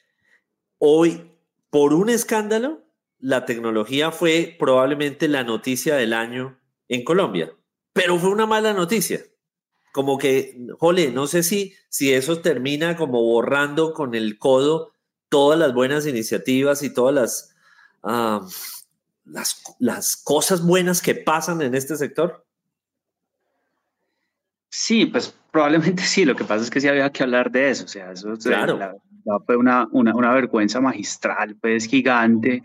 [0.79, 1.31] Hoy,
[1.71, 2.85] por un escándalo,
[3.19, 7.53] la tecnología fue probablemente la noticia del año en Colombia,
[7.93, 9.21] pero fue una mala noticia.
[9.93, 14.93] Como que, jole, no sé si, si eso termina como borrando con el codo
[15.29, 17.57] todas las buenas iniciativas y todas las,
[18.03, 18.47] ah,
[19.25, 22.46] las, las cosas buenas que pasan en este sector.
[24.79, 26.27] Sí, pues probablemente sí.
[26.27, 27.87] Lo que pasa es que sí había que hablar de eso.
[27.87, 28.37] O sea, eso
[29.47, 32.63] fue una, una, una, vergüenza magistral, pues gigante,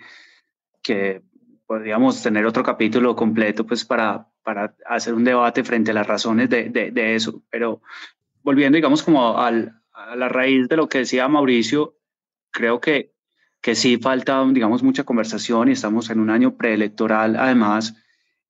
[0.83, 1.21] que
[1.65, 6.49] podríamos tener otro capítulo completo, pues para, para hacer un debate frente a las razones
[6.49, 7.43] de, de, de eso.
[7.49, 7.81] Pero
[8.43, 11.95] volviendo, digamos, como al, a la raíz de lo que decía Mauricio,
[12.51, 13.13] creo que,
[13.61, 17.95] que sí falta, digamos, mucha conversación y estamos en un año preelectoral, además,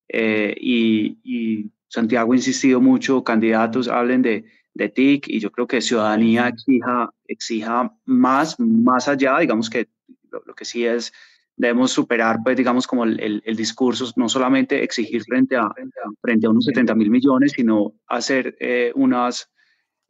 [0.09, 5.67] eh, y, y Santiago ha insistido mucho, candidatos hablen de, de TIC y yo creo
[5.67, 9.89] que ciudadanía exija, exija más, más allá, digamos que
[10.31, 11.11] lo, que sí es,
[11.57, 15.69] debemos superar, pues digamos como el, el, discurso, no solamente exigir frente a,
[16.21, 19.51] frente a unos 70 mil millones, sino hacer eh, unas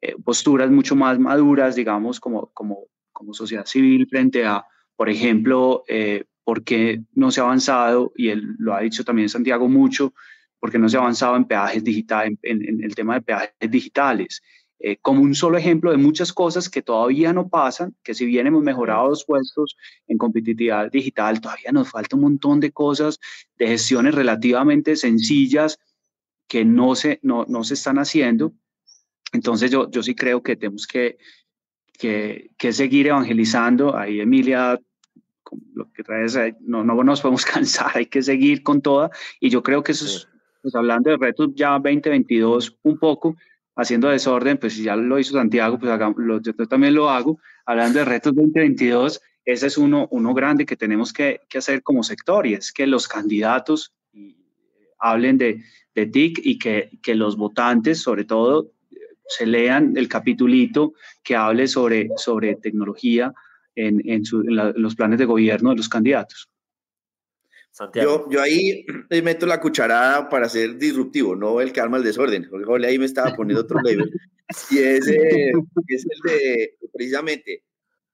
[0.01, 4.63] eh, posturas mucho más maduras, digamos, como, como, como sociedad civil frente a,
[4.95, 9.29] por ejemplo, eh, por qué no se ha avanzado, y él lo ha dicho también
[9.29, 10.13] Santiago mucho,
[10.61, 14.41] porque no se ha avanzado en peajes digitales, en, el tema de peajes digitales.
[14.79, 18.47] Eh, como un solo ejemplo de muchas cosas que todavía no pasan, que si bien
[18.47, 19.75] hemos mejorado los puestos
[20.07, 23.19] en competitividad digital, todavía nos falta un montón de cosas,
[23.57, 25.79] de gestiones relativamente sencillas
[26.47, 28.53] que no se, no, no se están haciendo.
[29.33, 31.17] Entonces yo, yo sí creo que tenemos que,
[31.97, 33.97] que, que seguir evangelizando.
[33.97, 34.79] Ahí Emilia
[35.73, 39.09] lo que traes, no, no nos podemos cansar, hay que seguir con toda.
[39.39, 40.27] Y yo creo que eso es
[40.61, 43.35] pues hablando de retos ya 2022 un poco,
[43.75, 45.91] haciendo desorden, pues si ya lo hizo Santiago, pues
[46.43, 47.39] yo también lo hago.
[47.65, 52.03] Hablando de retos 2022, ese es uno, uno grande que tenemos que, que hacer como
[52.03, 54.35] sector y es que los candidatos eh,
[54.99, 55.63] hablen de,
[55.95, 58.71] de TIC y que, que los votantes, sobre todo,
[59.27, 60.93] se lean el capitulito
[61.23, 63.33] que hable sobre, sobre tecnología
[63.75, 66.49] en, en, en los planes de gobierno de los candidatos.
[67.95, 68.85] Yo, yo ahí
[69.23, 72.47] meto la cucharada para ser disruptivo, no el que arma el desorden.
[72.49, 74.11] Jorge ahí me estaba poniendo otro label.
[74.69, 75.51] Y ese
[75.87, 77.63] es el de, precisamente,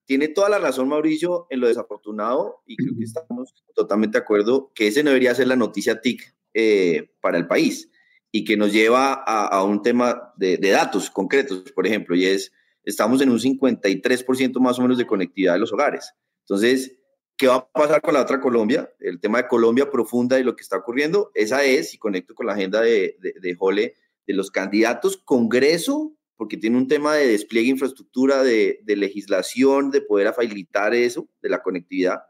[0.06, 4.72] tiene toda la razón Mauricio en lo desafortunado y creo que estamos totalmente de acuerdo
[4.74, 6.22] que ese no debería ser la noticia TIC
[6.54, 7.90] eh, para el país
[8.32, 12.26] y que nos lleva a, a un tema de, de, datos concretos, por ejemplo, y
[12.26, 12.52] es,
[12.84, 16.14] estamos en un 53% más o menos de conectividad de los hogares.
[16.42, 16.96] Entonces,
[17.38, 18.92] ¿Qué va a pasar con la otra Colombia?
[19.00, 22.48] El tema de Colombia profunda y lo que está ocurriendo, esa es, y conecto con
[22.48, 23.94] la agenda de, de, de Jole,
[24.26, 29.92] de los candidatos Congreso, porque tiene un tema de despliegue de infraestructura, de, de legislación,
[29.92, 32.22] de poder facilitar eso, de la conectividad,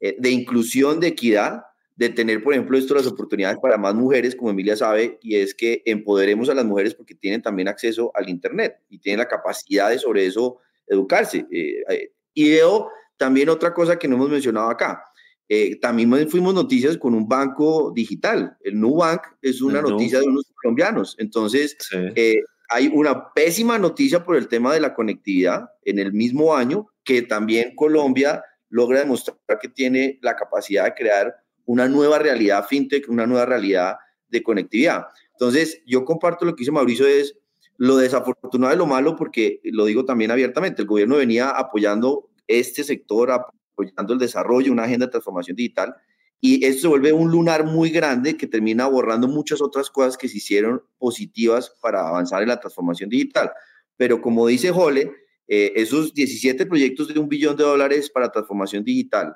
[0.00, 1.62] eh, de inclusión, de equidad,
[1.96, 5.54] de tener, por ejemplo, esto las oportunidades para más mujeres, como Emilia sabe, y es
[5.54, 9.88] que empoderemos a las mujeres porque tienen también acceso al Internet y tienen la capacidad
[9.88, 11.46] de sobre eso educarse.
[11.50, 12.88] Eh, eh, y veo
[13.24, 15.02] también otra cosa que no hemos mencionado acá.
[15.48, 18.54] Eh, también fuimos noticias con un banco digital.
[18.60, 21.16] El Nubank es una noticia de unos colombianos.
[21.18, 26.54] Entonces, eh, hay una pésima noticia por el tema de la conectividad en el mismo
[26.54, 31.34] año que también Colombia logra demostrar que tiene la capacidad de crear
[31.64, 33.96] una nueva realidad fintech, una nueva realidad
[34.28, 35.06] de conectividad.
[35.32, 37.38] Entonces, yo comparto lo que dice Mauricio, es
[37.78, 42.84] lo desafortunado de lo malo, porque lo digo también abiertamente, el gobierno venía apoyando este
[42.84, 45.94] sector apoyando el desarrollo, una agenda de transformación digital,
[46.40, 50.28] y esto se vuelve un lunar muy grande que termina borrando muchas otras cosas que
[50.28, 53.50] se hicieron positivas para avanzar en la transformación digital.
[53.96, 55.10] Pero como dice Jole,
[55.48, 59.34] eh, esos 17 proyectos de un billón de dólares para transformación digital,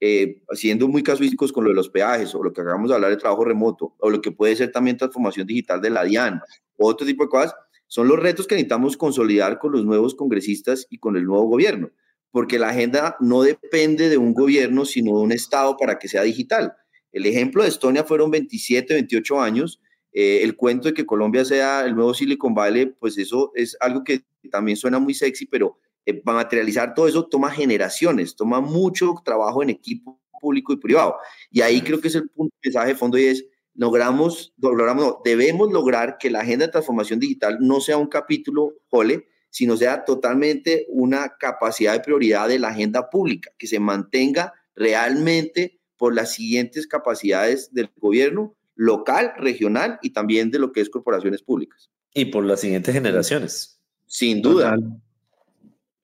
[0.00, 3.10] eh, siendo muy casuísticos con lo de los peajes o lo que acabamos de hablar
[3.10, 6.40] de trabajo remoto o lo que puede ser también transformación digital de la DIAN
[6.76, 7.54] o otro tipo de cosas,
[7.86, 11.92] son los retos que necesitamos consolidar con los nuevos congresistas y con el nuevo gobierno
[12.32, 16.22] porque la agenda no depende de un gobierno, sino de un Estado para que sea
[16.22, 16.74] digital.
[17.12, 19.80] El ejemplo de Estonia fueron 27, 28 años.
[20.12, 24.02] Eh, el cuento de que Colombia sea el nuevo Silicon Valley, pues eso es algo
[24.02, 29.62] que también suena muy sexy, pero eh, materializar todo eso toma generaciones, toma mucho trabajo
[29.62, 31.16] en equipo público y privado.
[31.50, 35.70] Y ahí creo que es el punto, mensaje de fondo y es, logramos, logramos debemos
[35.72, 40.86] lograr que la agenda de transformación digital no sea un capítulo, jole, sino sea totalmente
[40.88, 46.86] una capacidad de prioridad de la agenda pública, que se mantenga realmente por las siguientes
[46.86, 51.90] capacidades del gobierno local, regional y también de lo que es corporaciones públicas.
[52.14, 53.78] Y por las siguientes generaciones.
[54.06, 54.74] Sin duda.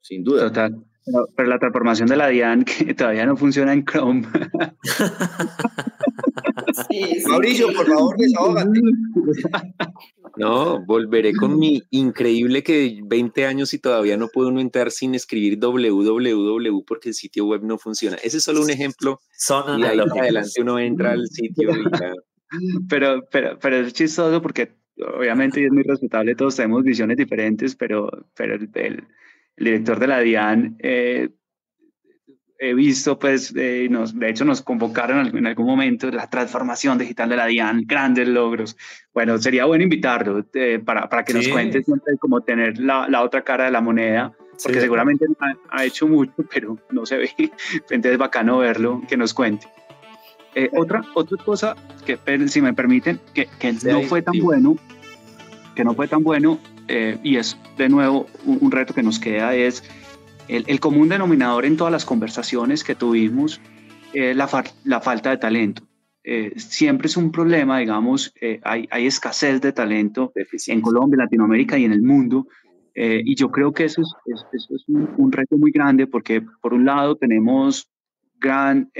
[0.02, 0.42] Sin duda.
[0.42, 0.84] Total.
[1.34, 4.28] Pero, la transformación de la DIAN que todavía no funciona en Chrome.
[7.28, 8.80] Mauricio, por favor, desahógate.
[10.36, 15.16] No, volveré con mi increíble que 20 años y todavía no puedo uno entrar sin
[15.16, 18.16] escribir www porque el sitio web no funciona.
[18.22, 19.18] Ese es solo un ejemplo.
[19.36, 22.12] Son y ahí adelante uno entra al sitio y ya.
[22.88, 24.72] Pero, pero, pero es chistoso porque
[25.16, 29.04] obviamente es muy respetable, todos tenemos visiones diferentes, pero, pero el, el,
[29.56, 31.30] director de la DIAN eh,
[32.58, 37.28] he visto, pues, eh, nos, de hecho nos convocaron en algún momento la transformación digital
[37.28, 38.76] de la DIAN, grandes logros.
[39.14, 43.22] Bueno, sería bueno invitarlo eh, para, para, que nos cuente siempre cómo tener la, la,
[43.22, 47.30] otra cara de la moneda, porque seguramente ha, ha, hecho mucho, pero no se ve.
[47.90, 49.68] Entonces es bacano verlo, que nos cuente.
[50.54, 52.18] Eh, otra, otra cosa que,
[52.48, 54.76] si me permiten, que, que no fue tan bueno,
[55.76, 56.58] que no fue tan bueno,
[57.22, 59.84] y es de nuevo un, un reto que nos queda, es
[60.48, 63.60] el, común denominador en todas las conversaciones que tuvimos
[64.12, 65.82] es la, la falta de talento.
[66.30, 70.32] Eh, siempre es un problema, digamos, eh, hay, hay, escasez de talento
[70.66, 72.48] en Colombia, Latinoamérica y en el mundo.
[72.94, 76.74] Eh, y yo creo que eso es, eso es un, reto muy grande porque, por
[76.74, 77.90] un lado, tenemos
[78.38, 78.90] gran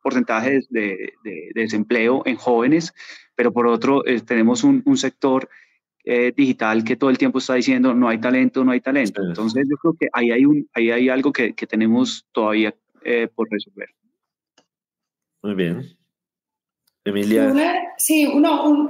[0.00, 2.94] porcentaje de, de, desempleo en jóvenes,
[3.34, 5.48] pero por otro, tenemos un, un sector
[6.04, 9.22] eh, digital que todo el tiempo está diciendo no hay talento, no hay talento.
[9.22, 13.28] Entonces yo creo que ahí hay, un, ahí hay algo que, que tenemos todavía eh,
[13.34, 13.88] por resolver.
[15.42, 15.82] Muy bien.
[17.04, 17.52] Emilia.
[17.96, 18.88] sí, uno,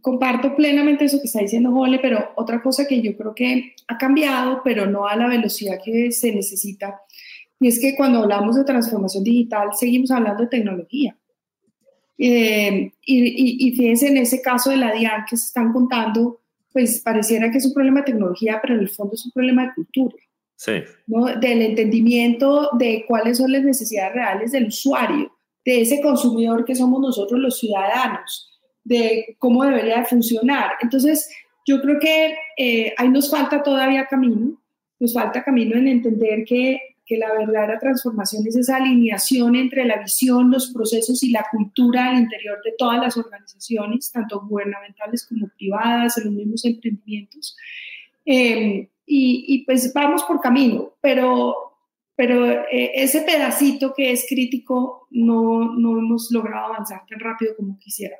[0.00, 3.96] comparto plenamente eso que está diciendo Jole, pero otra cosa que yo creo que ha
[3.96, 7.00] cambiado, pero no a la velocidad que se necesita,
[7.60, 11.16] y es que cuando hablamos de transformación digital seguimos hablando de tecnología.
[12.18, 16.40] Eh, y, y, fíjense en ese caso de la DIAN que se están contando,
[16.72, 19.66] pues pareciera que es un problema de tecnología, pero en el fondo es un problema
[19.66, 20.16] de cultura.
[20.56, 20.72] Sí.
[21.06, 21.24] ¿no?
[21.24, 25.32] Del entendimiento de cuáles son las necesidades reales del usuario,
[25.64, 30.72] de ese consumidor que somos nosotros los ciudadanos, de cómo debería de funcionar.
[30.80, 31.28] Entonces,
[31.66, 34.60] yo creo que eh, ahí nos falta todavía camino,
[34.98, 36.80] nos falta camino en entender que
[37.12, 42.08] que la verdadera transformación es esa alineación entre la visión, los procesos y la cultura
[42.08, 47.54] al interior de todas las organizaciones, tanto gubernamentales como privadas, en los mismos emprendimientos.
[48.24, 51.54] Eh, y, y, pues vamos por camino, pero,
[52.16, 57.78] pero eh, ese pedacito que es crítico no, no hemos logrado avanzar tan rápido como
[57.78, 58.16] quisiera.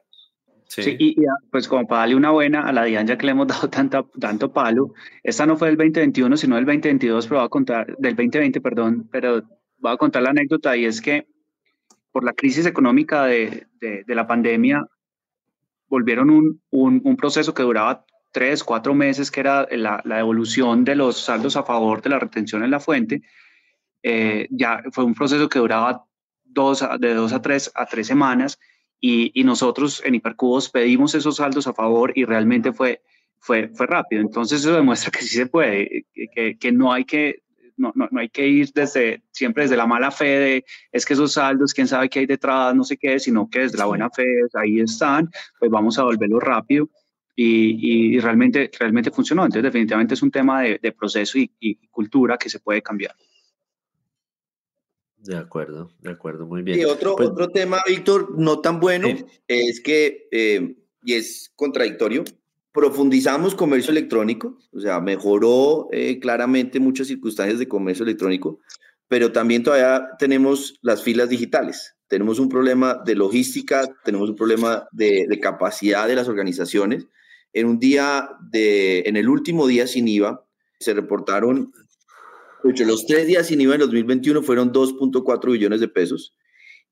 [0.80, 0.96] Sí.
[0.98, 1.16] y,
[1.50, 4.04] pues como para darle una buena a la DIAN, ya que le hemos dado tanta,
[4.18, 8.16] tanto palo, esta no fue del 2021, sino del 2022, pero voy a contar, del
[8.16, 9.42] 2020, perdón, pero
[9.78, 11.26] voy a contar la anécdota y es que
[12.12, 14.86] por la crisis económica de, de, la pandemia,
[15.88, 20.84] volvieron un, un, un, proceso que duraba tres, cuatro meses, que era la, la, devolución
[20.84, 23.22] de los saldos a favor de la retención en la fuente.
[24.02, 26.04] Eh, ya fue un proceso que duraba
[26.44, 28.58] dos, de dos a tres, a tres semanas
[29.04, 33.02] y, nosotros en Hipercubos pedimos esos saldos a favor y realmente fue,
[33.40, 34.22] fue, fue rápido.
[34.22, 37.42] Entonces eso demuestra que sí se puede, que, que no hay que...
[37.76, 41.14] No, no, no, hay que ir desde, siempre desde la mala fe de es que
[41.14, 44.08] esos saldos, quién sabe qué hay detrás, no sé qué, sino que desde la buena
[44.10, 46.90] fe, ahí están, pues vamos a volverlo rápido
[47.34, 49.42] y, y, realmente, realmente funcionó.
[49.44, 53.16] Entonces, definitivamente es un tema de, de proceso y, y, cultura que se puede cambiar.
[55.24, 56.80] De acuerdo, de acuerdo, muy bien.
[56.80, 59.08] Y otro, Pues- otro tema, Víctor, no tan bueno,
[59.46, 62.24] es que, eh, y es contradictorio,
[62.72, 68.60] profundizamos comercio electrónico, o sea, mejoró eh, claramente muchas circunstancias de comercio electrónico,
[69.08, 71.94] pero también todavía tenemos las filas digitales.
[72.08, 77.06] Tenemos un problema de logística, tenemos un problema de, de capacidad de las organizaciones.
[77.52, 80.44] En un día de, en el último día sin IVA,
[80.80, 81.72] se reportaron
[82.70, 86.34] hecho, los tres días sin IVA en 2021 fueron 2.4 billones de pesos.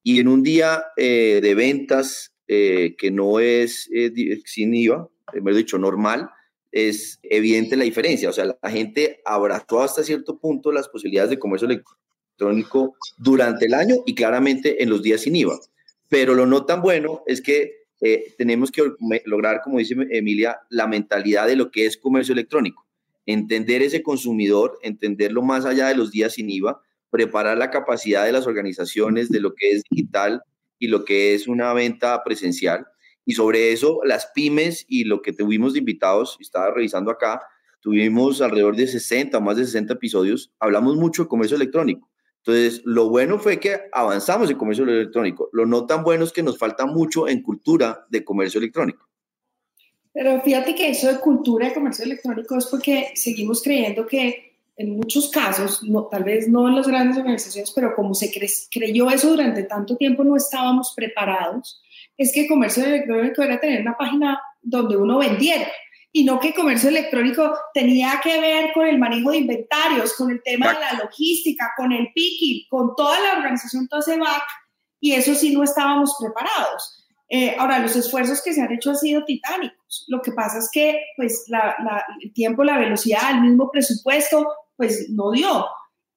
[0.03, 5.55] Y en un día eh, de ventas eh, que no es eh, sin IVA, mejor
[5.55, 6.31] dicho, normal,
[6.73, 8.31] es evidente la diferencia.
[8.31, 13.75] O sea, la gente abrazó hasta cierto punto las posibilidades de comercio electrónico durante el
[13.75, 15.59] año y claramente en los días sin IVA.
[16.09, 17.77] Pero lo no tan bueno es que
[18.39, 18.83] tenemos que
[19.27, 22.90] lograr, como dice Emilia, la mentalidad de lo que es comercio electrónico
[23.31, 28.33] entender ese consumidor, entenderlo más allá de los días sin IVA, preparar la capacidad de
[28.33, 30.43] las organizaciones de lo que es digital
[30.79, 32.87] y lo que es una venta presencial.
[33.25, 37.41] Y sobre eso, las pymes y lo que tuvimos de invitados, estaba revisando acá,
[37.81, 42.11] tuvimos alrededor de 60, más de 60 episodios, hablamos mucho de comercio electrónico.
[42.39, 45.51] Entonces, lo bueno fue que avanzamos en comercio electrónico.
[45.53, 49.10] Lo no tan bueno es que nos falta mucho en cultura de comercio electrónico.
[50.13, 54.97] Pero fíjate que eso de cultura de comercio electrónico es porque seguimos creyendo que en
[54.97, 58.33] muchos casos, no, tal vez no en las grandes organizaciones, pero como se
[58.71, 61.83] creyó eso durante tanto tiempo, no estábamos preparados,
[62.17, 65.69] es que comercio electrónico era tener una página donde uno vendiera
[66.13, 70.43] y no que comercio electrónico tenía que ver con el manejo de inventarios, con el
[70.43, 74.43] tema de la logística, con el picking, con toda la organización, todo ese back,
[74.99, 77.07] y eso sí no estábamos preparados.
[77.29, 79.80] Eh, ahora, los esfuerzos que se han hecho han sido titánicos.
[80.09, 81.47] Lo que pasa es que pues,
[82.23, 85.67] el tiempo, la velocidad, el mismo presupuesto, pues no dio.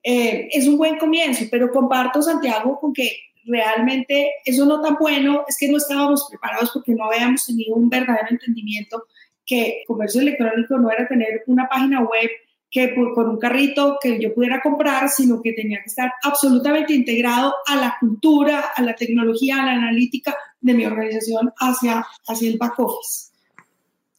[0.03, 3.11] Eh, es un buen comienzo, pero comparto, Santiago, con que
[3.45, 7.89] realmente eso no tan bueno, es que no estábamos preparados porque no habíamos tenido un
[7.89, 9.05] verdadero entendimiento
[9.45, 12.29] que comercio electrónico no era tener una página web
[12.69, 16.93] que por, con un carrito que yo pudiera comprar, sino que tenía que estar absolutamente
[16.93, 22.49] integrado a la cultura, a la tecnología, a la analítica de mi organización hacia, hacia
[22.49, 23.32] el back office.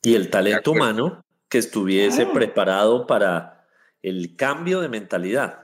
[0.04, 3.66] Y el talento humano que estuviese preparado para
[4.02, 5.60] el cambio de mentalidad.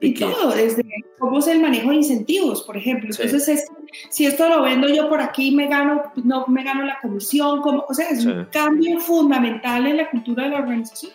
[0.00, 0.84] Y todo, desde
[1.18, 3.10] cómo es el manejo de incentivos, por ejemplo.
[3.18, 3.66] Entonces,
[4.10, 7.84] si esto lo vendo yo por aquí, me gano, no me gano la comisión, como,
[7.88, 11.12] o sea, es un cambio fundamental en la cultura de la organización.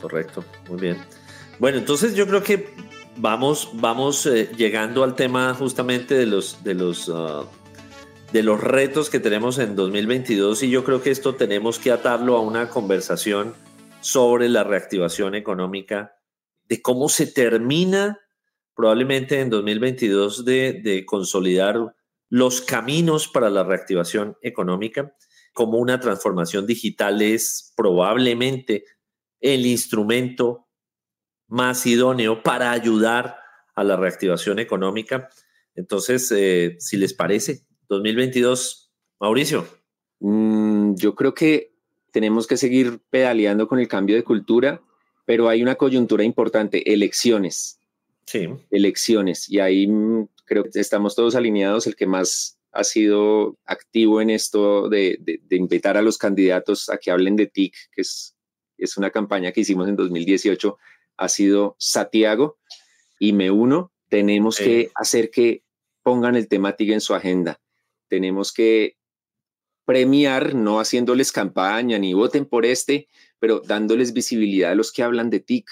[0.00, 0.96] Correcto, muy bien.
[1.60, 2.74] Bueno, entonces yo creo que
[3.16, 7.44] vamos, vamos eh, llegando al tema justamente de los, de los, ah,
[8.32, 12.36] de los retos que tenemos en 2022 y yo creo que esto tenemos que atarlo
[12.36, 13.54] a una conversación
[14.00, 16.16] sobre la reactivación económica,
[16.64, 18.18] de cómo se termina
[18.74, 21.94] probablemente en 2022 de, consolidar
[22.30, 25.14] los caminos para la reactivación económica,
[25.52, 28.84] como una transformación digital es probablemente
[29.40, 30.68] el instrumento
[31.48, 33.36] más idóneo para ayudar
[33.74, 35.28] a la reactivación económica.
[35.74, 38.90] Entonces, eh, si les parece, 2022,
[39.20, 39.66] Mauricio.
[40.20, 41.72] Mm, yo creo que
[42.10, 44.82] tenemos que seguir pedaleando con el cambio de cultura,
[45.24, 47.78] pero hay una coyuntura importante, elecciones.
[48.26, 48.48] Sí.
[48.70, 49.48] Elecciones.
[49.48, 51.86] Y ahí mm, creo que estamos todos alineados.
[51.86, 56.98] El que más ha sido activo en esto de, de invitar a los candidatos a
[56.98, 58.34] que hablen de TIC, que es
[58.82, 60.76] es una campaña que hicimos en 2018,
[61.16, 62.58] ha sido Santiago
[63.18, 65.62] y me uno, tenemos que hacer que
[66.02, 67.60] pongan el tema TIC en su agenda.
[68.12, 68.98] Tenemos que
[69.86, 73.08] premiar, no haciéndoles campaña ni voten por este,
[73.38, 75.66] pero dándoles visibilidad a los que hablan de TIC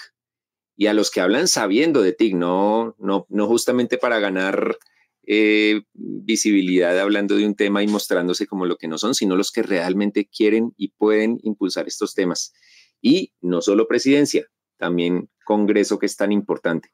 [0.75, 4.79] y a los que hablan sabiendo de TIC, no, no, no justamente para ganar
[5.27, 9.51] eh, visibilidad hablando de un tema y mostrándose como lo que no son, sino los
[9.51, 12.55] que realmente quieren y pueden impulsar estos temas.
[13.03, 16.89] Y no solo presidencia, también Congreso que es tan importante.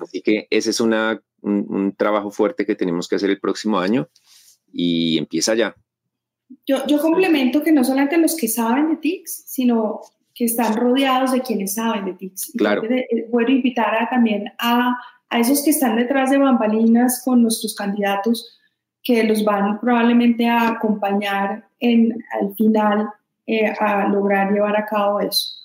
[0.00, 4.08] Así que ese es una, un, trabajo fuerte que tenemos que hacer el próximo año
[4.72, 5.74] y empieza ya.
[6.66, 10.00] Yo, yo complemento que no solamente los que saben de TICS, sino
[10.34, 12.52] que están rodeados de quienes saben de TICS.
[12.56, 12.82] Claro.
[13.30, 14.96] Puedo invitar también a,
[15.30, 18.58] a esos que están detrás de bambalinas con nuestros candidatos,
[19.02, 23.08] que los van probablemente a acompañar en, al final
[23.46, 25.55] eh, a lograr llevar a cabo eso.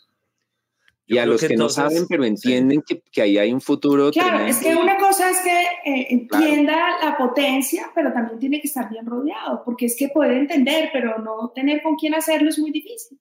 [1.12, 4.12] Y a los que, no saben, pero entienden que, que, ahí hay un futuro.
[4.12, 8.68] Claro, es que una cosa es que eh, entienda la potencia, pero también tiene que
[8.68, 12.58] estar bien rodeado, porque es que puede entender, pero no tener con quién hacerlo es
[12.58, 13.20] muy difícil.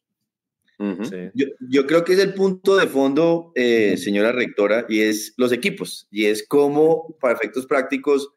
[1.35, 5.51] yo, yo, creo que es el punto de fondo, eh, señora rectora, y es los
[5.51, 8.33] equipos, y es cómo, para efectos prácticos,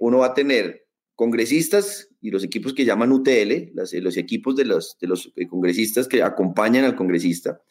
[0.00, 4.98] uno va a tener congresistas y los equipos que llaman UTL, los equipos de los,
[5.00, 7.62] de los congresistas que acompañan al congresista,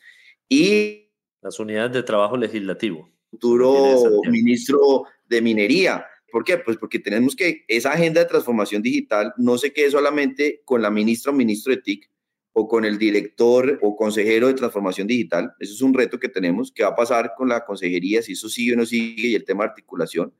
[0.49, 1.06] y
[1.41, 3.09] las unidades de trabajo legislativo.
[3.31, 6.05] Futuro ministro de Minería.
[6.31, 6.57] ¿Por qué?
[6.57, 10.89] Pues porque tenemos que esa agenda de transformación digital no se quede solamente con la
[10.89, 12.09] ministra o ministro de TIC
[12.53, 15.53] o con el director o consejero de transformación digital.
[15.59, 16.71] Eso es un reto que tenemos.
[16.71, 19.45] ¿Qué va a pasar con la consejería si eso sigue o no sigue y el
[19.45, 20.33] tema de articulación?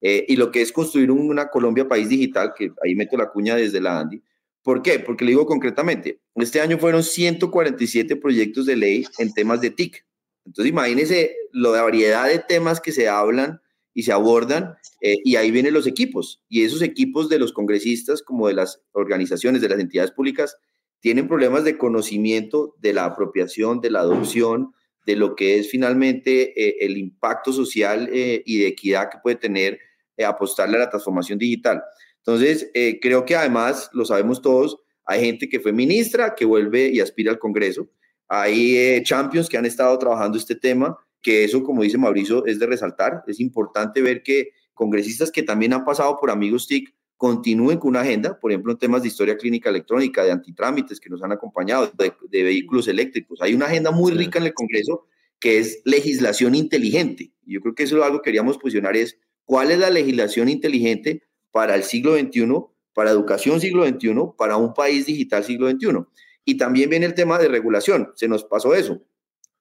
[0.00, 3.56] Eh, y lo que es construir una Colombia país digital, que ahí meto la cuña
[3.56, 4.22] desde la ANDI.
[4.62, 4.98] ¿Por qué?
[4.98, 10.04] Porque le digo concretamente, este año fueron 147 proyectos de ley en temas de TIC.
[10.48, 13.60] Entonces imagínense la variedad de temas que se hablan
[13.92, 16.42] y se abordan, eh, y ahí vienen los equipos.
[16.48, 20.56] Y esos equipos de los congresistas, como de las organizaciones, de las entidades públicas,
[21.00, 24.72] tienen problemas de conocimiento de la apropiación, de la adopción,
[25.04, 29.36] de lo que es finalmente eh, el impacto social eh, y de equidad que puede
[29.36, 29.78] tener
[30.26, 31.80] apostarle a la transformación digital.
[32.16, 36.98] Entonces, creo que además, lo sabemos todos, hay gente que fue ministra, que vuelve y
[36.98, 37.88] aspira al Congreso.
[38.28, 42.66] Hay champions que han estado trabajando este tema, que eso, como dice Mauricio, es de
[42.66, 43.22] resaltar.
[43.26, 48.02] Es importante ver que congresistas que también han pasado por Amigos TIC continúen con una
[48.02, 51.90] agenda, por ejemplo, en temas de historia clínica electrónica, de antitrámites que nos han acompañado,
[51.98, 53.42] de, vehículos eléctricos.
[53.42, 55.04] Hay una agenda muy rica en el Congreso
[55.40, 57.32] que es legislación inteligente.
[57.44, 61.24] Yo creo que eso es algo que queríamos posicionar es cuál es la legislación inteligente
[61.50, 62.46] para el siglo XXI,
[62.94, 66.06] para educación siglo XXI, para un país digital siglo XXI.
[66.48, 68.10] Y también viene el tema de regulación.
[68.14, 69.02] Se nos pasó eso.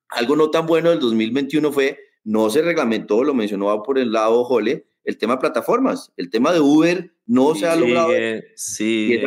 [0.08, 4.46] Algo no tan bueno del 2021 fue, no se reglamentó, lo mencionó por el lado
[4.46, 6.14] Jole, el tema de plataformas.
[6.16, 8.14] El tema de Uber no se ha logrado.
[8.56, 9.20] Sí,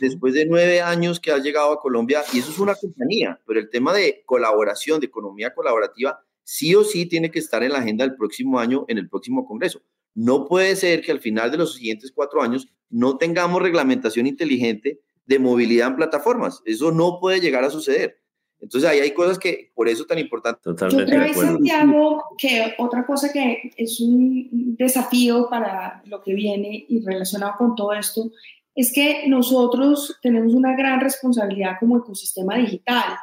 [0.00, 3.58] después de nueve años que ha llegado a Colombia, y eso es una compañía, pero
[3.58, 7.80] el tema de colaboración, de economía colaborativa, sí o sí tiene que estar en la
[7.80, 9.82] agenda del próximo año, en el próximo Congreso.
[10.14, 15.00] No puede ser que al final de los siguientes cuatro años no tengamos reglamentación inteligente
[15.26, 16.62] de movilidad en plataformas.
[16.64, 18.20] Eso no puede llegar a suceder.
[18.60, 20.60] Entonces ahí hay cosas que por eso tan importante.
[20.62, 26.86] Totalmente Yo creo, Santiago, que otra cosa que es un desafío para lo que viene
[26.88, 28.30] y relacionado con todo esto
[28.74, 33.16] es que nosotros tenemos una gran responsabilidad como ecosistema digital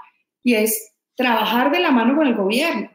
[0.44, 2.90] y es trabajar de la mano con el gobierno,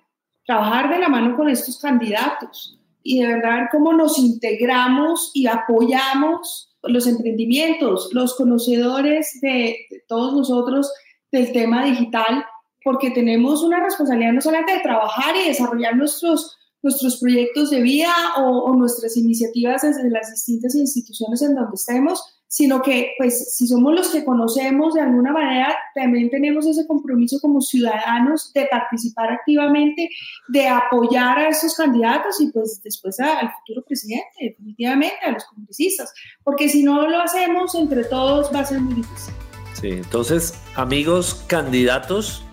[0.47, 6.75] trabajar de la mano con estos candidatos y de verdad cómo nos integramos y apoyamos
[6.83, 9.77] los emprendimientos, los conocedores de,
[10.09, 10.93] todos nosotros
[11.31, 12.45] del tema digital,
[12.83, 18.13] porque tenemos una responsabilidad no solamente de trabajar y desarrollar nuestros, nuestros proyectos de vida
[18.39, 23.95] o, nuestras iniciativas desde las distintas instituciones en donde estemos, sino que, pues, si somos
[23.95, 30.09] los que conocemos de alguna manera, también tenemos ese compromiso como ciudadanos de participar activamente,
[30.49, 36.13] de apoyar a esos candidatos y, pues, después al futuro presidente, definitivamente, a los congresistas,
[36.45, 39.35] porque si no lo hacemos entre todos va a ser muy difícil.
[39.81, 42.45] Sí, entonces, amigos candidatos,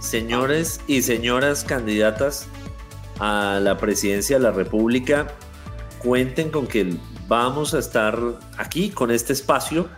[0.00, 2.46] señores y señoras candidatas
[3.20, 5.26] a la presidencia de la República,
[6.02, 6.96] cuenten con que
[7.26, 8.18] vamos a estar
[8.58, 9.88] aquí con este espacio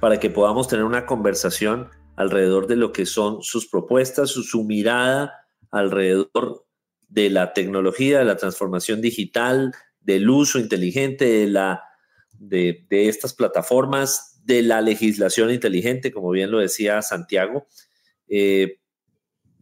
[0.00, 5.32] para que podamos tener una conversación alrededor de lo que son sus propuestas, su, mirada
[5.70, 6.64] alrededor
[7.08, 11.82] de la tecnología, de la transformación digital, del uso inteligente de, la,
[12.32, 17.66] de, de estas plataformas, de la legislación inteligente, como bien lo decía Santiago,
[18.28, 18.78] eh,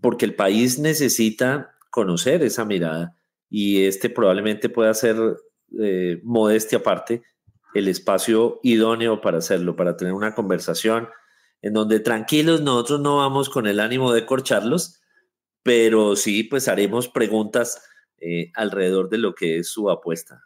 [0.00, 3.16] porque el país necesita conocer esa mirada
[3.48, 5.16] y este probablemente pueda ser,
[5.80, 7.22] eh, modestia aparte,
[7.74, 11.08] el espacio idóneo para hacerlo, para tener una conversación
[11.60, 15.00] en donde tranquilos nosotros no vamos con el ánimo de corcharlos,
[15.62, 17.82] pero sí pues haremos preguntas
[18.20, 20.42] eh, alrededor de lo que es su apuesta.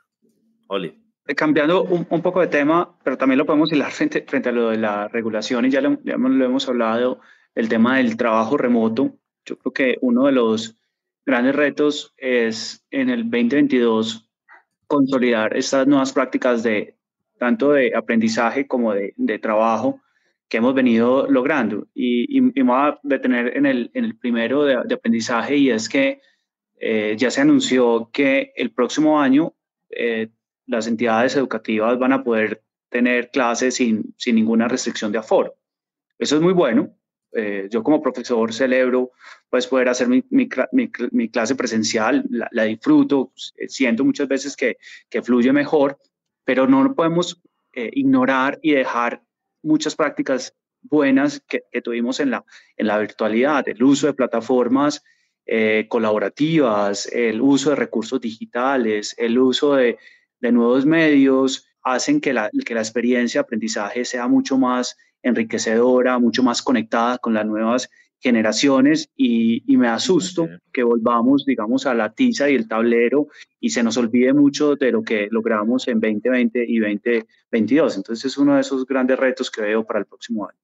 [0.68, 1.02] Oli.
[1.26, 4.70] Eh, cambiando un, poco de tema, pero también lo podemos hilar frente, frente a lo
[4.70, 7.20] de la regulación y ya lo, lo hemos hablado,
[7.54, 9.18] el tema del trabajo remoto.
[9.44, 10.76] Yo creo que uno de los
[11.26, 14.27] grandes retos es en el 2022
[14.88, 16.96] consolidar estas nuevas prácticas de
[17.38, 20.00] tanto de aprendizaje como de, de trabajo
[20.48, 21.86] que hemos venido logrando.
[21.94, 25.70] Y, y, me voy a detener en el, en el primero de, de, aprendizaje y
[25.70, 26.20] es que
[26.80, 29.54] eh, ya se anunció que el próximo año
[29.90, 30.30] eh,
[30.66, 35.54] las entidades educativas van a poder tener clases sin, sin ninguna restricción de aforo.
[36.18, 36.97] Eso es muy bueno.
[37.32, 39.12] Eh, yo como profesor celebro
[39.50, 40.48] pues poder hacer mi,
[41.30, 43.32] clase presencial, la, disfruto,
[43.68, 45.98] siento muchas veces que, que fluye mejor,
[46.44, 47.40] pero no podemos
[47.72, 49.22] eh, ignorar y dejar
[49.62, 52.44] muchas prácticas buenas que, tuvimos en la,
[52.76, 55.02] en la virtualidad, el uso de plataformas
[55.46, 59.98] eh, colaborativas, el uso de recursos digitales, el uso de,
[60.40, 66.18] de nuevos medios hacen que la, que la experiencia de aprendizaje sea mucho más enriquecedora,
[66.18, 67.90] mucho más conectada con las nuevas
[68.20, 73.28] generaciones y, y, me asusto que volvamos, digamos, a la tiza y el tablero
[73.60, 77.96] y se nos olvide mucho de lo que logramos en 2020 y 2022.
[77.96, 80.58] Entonces es uno de esos grandes retos que veo para el próximo año.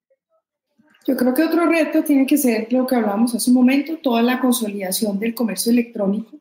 [1.07, 4.23] Yo creo que otro reto tiene que ser lo que hablamos hace un momento, toda
[4.23, 6.39] la consolidación del comercio electrónico.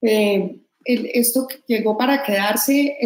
[0.00, 2.96] Eh, esto llegó para quedarse,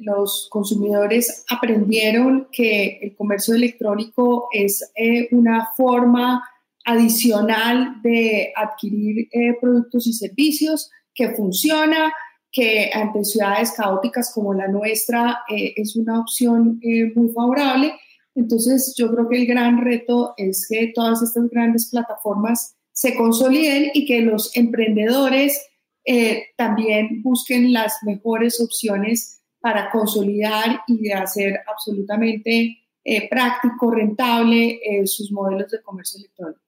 [0.00, 6.42] los consumidores aprendieron que el comercio electrónico es eh, una forma
[6.84, 12.12] adicional de adquirir eh, productos y servicios que funciona,
[12.52, 16.78] que ante ciudades caóticas como la nuestra eh, es una opción
[17.14, 17.94] muy favorable.
[18.34, 23.90] Entonces yo creo que el gran reto es que todas estas grandes plataformas se consoliden
[23.94, 25.58] y que los emprendedores
[26.04, 34.80] eh, también busquen las mejores opciones para consolidar y de hacer absolutamente eh, práctico, rentable
[34.82, 36.60] eh, sus modelos de comercio electrónico.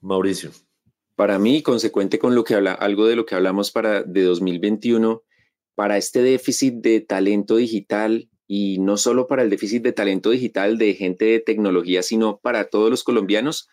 [0.00, 0.50] Mauricio.
[1.16, 5.22] Para mí, consecuente con lo que habla, algo de lo que hablamos para de 2021,
[5.74, 10.78] para este déficit de talento digital y no solo para el déficit de talento digital
[10.78, 13.68] de gente de tecnología, sino para todos los colombianos,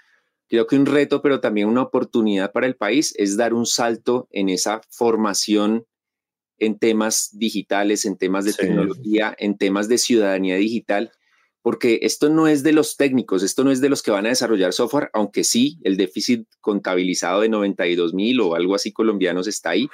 [0.49, 4.27] creo que un reto, pero también una oportunidad para el país es dar un salto
[4.31, 5.85] en esa formación
[6.57, 11.11] en temas digitales, en temas de tecnología, en temas de ciudadanía digital,
[11.61, 14.29] porque esto no es de los técnicos, esto no es de los que van a
[14.29, 19.71] desarrollar software, aunque sí, el déficit contabilizado de 92 mil o algo así colombianos está
[19.71, 19.89] ahí,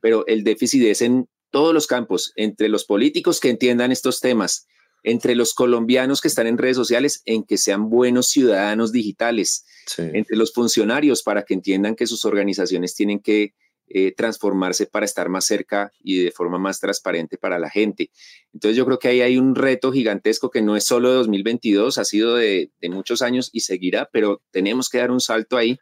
[0.00, 4.66] pero el déficit es en todos los campos, entre los políticos que entiendan estos temas,
[5.04, 9.66] entre los colombianos que están en redes sociales, en que sean buenos ciudadanos digitales,
[9.98, 13.52] entre los funcionarios para que entiendan que sus organizaciones tienen que
[13.86, 18.10] eh, transformarse para estar más cerca y de forma más transparente para la gente.
[18.54, 21.98] Entonces yo creo que ahí hay un reto gigantesco que no es solo de 2022,
[21.98, 25.76] ha sido de, muchos años y seguirá, pero tenemos que dar un salto ahí.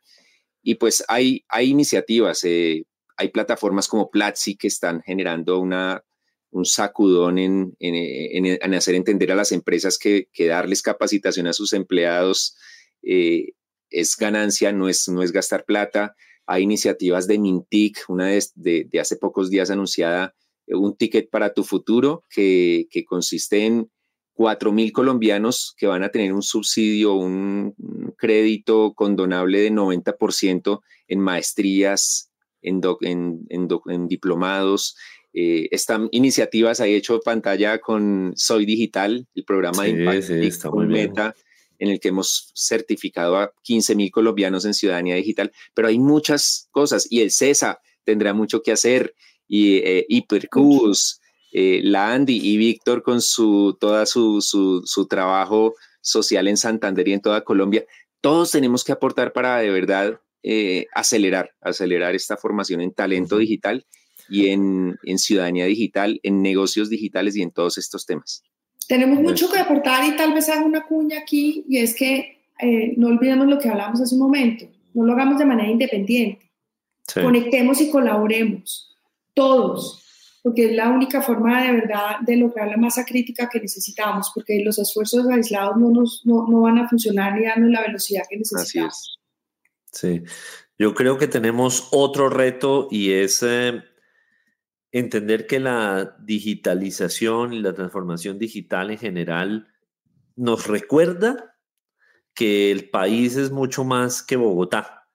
[0.65, 6.03] Y pues hay, hay iniciativas, eh, hay plataformas como Platzi que están generando una,
[6.53, 7.77] un sacudón en,
[8.75, 12.57] hacer entender a las empresas que, darles capacitación a sus empleados
[13.03, 13.53] eh,
[13.91, 16.15] es ganancia, no es, no es gastar plata.
[16.47, 20.35] Hay iniciativas de Mintic, una de, hace pocos días anunciada,
[20.67, 23.91] eh, un ticket para tu futuro, que, consiste en
[24.35, 27.75] 4 mil colombianos que van a tener un subsidio, un,
[28.19, 32.31] crédito condonable de 90% en maestrías,
[32.61, 34.97] en, en, en, diplomados.
[35.35, 41.35] Eh, están iniciativas, hay hecho pantalla con Soy Digital, el programa de Impact Meta
[41.83, 46.69] en el que hemos certificado a 15 mil colombianos en ciudadanía digital, pero hay muchas
[46.71, 49.17] cosas y el CESA tendrá mucho que hacer
[49.49, 51.21] y eh, Hipercus,
[51.53, 57.15] eh, la Andy y Víctor con su, toda su, su, trabajo social en Santander y
[57.15, 57.85] en toda Colombia.
[58.21, 63.85] Todos tenemos que aportar para de verdad eh, acelerar, acelerar esta formación en talento digital
[64.29, 68.43] y en, en ciudadanía digital, en negocios digitales y en todos estos temas.
[68.89, 72.95] Tenemos mucho que aportar y tal vez haga una cuña aquí y es que eh,
[72.97, 76.51] no olvidemos lo que hablamos hace un momento, no lo hagamos de manera independiente,
[77.15, 78.97] conectemos y colaboremos,
[79.35, 80.03] todos,
[80.43, 84.63] porque es la única forma de verdad de lograr la masa crítica que necesitamos, porque
[84.65, 88.39] los esfuerzos aislados no, nos, no, no van a funcionar ni darnos la velocidad que
[88.39, 89.19] necesitamos.
[89.93, 90.23] Sí,
[90.79, 93.43] yo creo que tenemos otro reto y es...
[93.43, 93.83] Eh,
[94.93, 99.69] entender que la digitalización y la transformación digital en general
[100.37, 101.57] nos recuerda
[102.35, 105.09] que el país es mucho más que Bogotá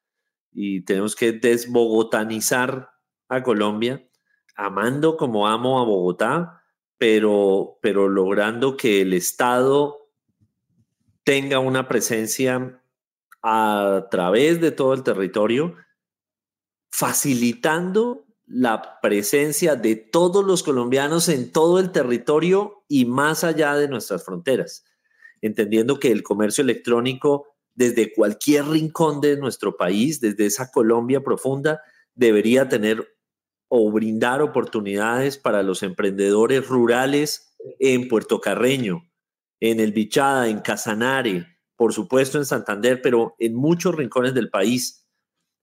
[0.51, 2.89] y tenemos que desbogotanizar
[3.29, 4.07] a Colombia,
[4.55, 6.63] amando como amo a Bogotá,
[6.97, 10.09] pero, pero logrando que el Estado
[11.23, 12.81] tenga una presencia
[13.43, 15.75] a través de todo el territorio,
[16.89, 23.89] facilitando la presencia de todos los colombianos en todo el territorio y más allá de
[23.89, 24.85] nuestras fronteras,
[25.41, 31.81] entendiendo que el comercio electrónico desde cualquier rincón de nuestro país, desde esa Colombia profunda,
[32.15, 33.07] debería tener
[33.67, 39.03] o brindar oportunidades para los emprendedores rurales en Puerto Carreño,
[39.59, 41.45] en El Bichada, en Casanare,
[41.75, 45.05] por supuesto en Santander, pero en muchos rincones del país.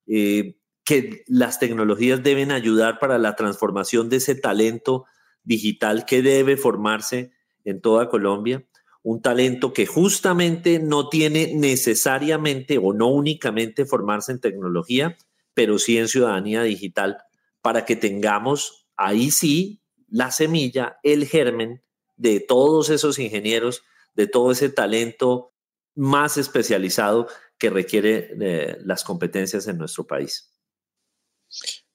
[0.07, 5.07] Eh, que las tecnologías deben ayudar para la transformación de ese talento
[5.43, 7.33] digital que debe formarse
[7.65, 8.67] en toda Colombia,
[9.03, 15.17] un talento que justamente no tiene necesariamente o no únicamente formarse en tecnología,
[15.55, 17.19] pero sí en ciudadanía digital,
[17.61, 21.83] para que tengamos ahí sí la semilla, el germen
[22.17, 23.83] de todos esos ingenieros,
[24.15, 25.53] de todo ese talento
[25.95, 27.29] más especializado
[27.59, 30.54] que requiere eh, las competencias en nuestro país.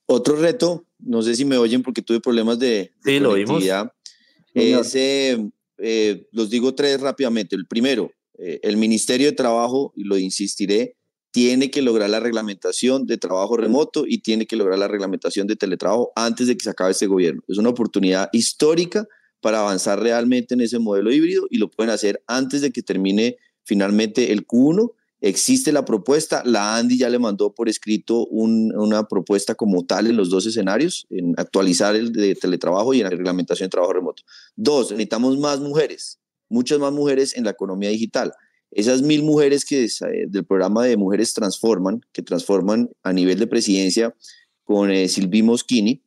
[0.05, 3.64] Otro reto, no sé si me oyen porque tuve problemas de, sí, lo vimos.
[4.53, 5.38] Es, eh,
[5.78, 7.55] eh, los digo tres rápidamente.
[7.55, 10.95] El primero, eh, el Ministerio de Trabajo, y lo insistiré,
[11.32, 15.55] tiene que lograr la reglamentación de trabajo remoto y tiene que lograr la reglamentación de
[15.55, 17.43] teletrabajo antes de que se acabe este gobierno.
[17.47, 19.07] Es una oportunidad histórica
[19.41, 23.38] para avanzar realmente en ese modelo híbrido y lo pueden hacer antes de que termine
[23.64, 24.91] finalmente el Q1
[25.22, 30.15] Existe la propuesta, la Andy ya le mandó por escrito una propuesta como tal en
[30.15, 34.24] los dos escenarios, en actualizar el de teletrabajo y en la reglamentación de trabajo remoto.
[34.55, 38.32] Dos, necesitamos más mujeres, muchas más mujeres en la economía digital.
[38.72, 39.89] esas mil mujeres que eh,
[40.28, 44.15] del programa de Mujeres Transforman, que transforman a nivel de presidencia
[44.63, 46.01] con eh, Silvi Moschini,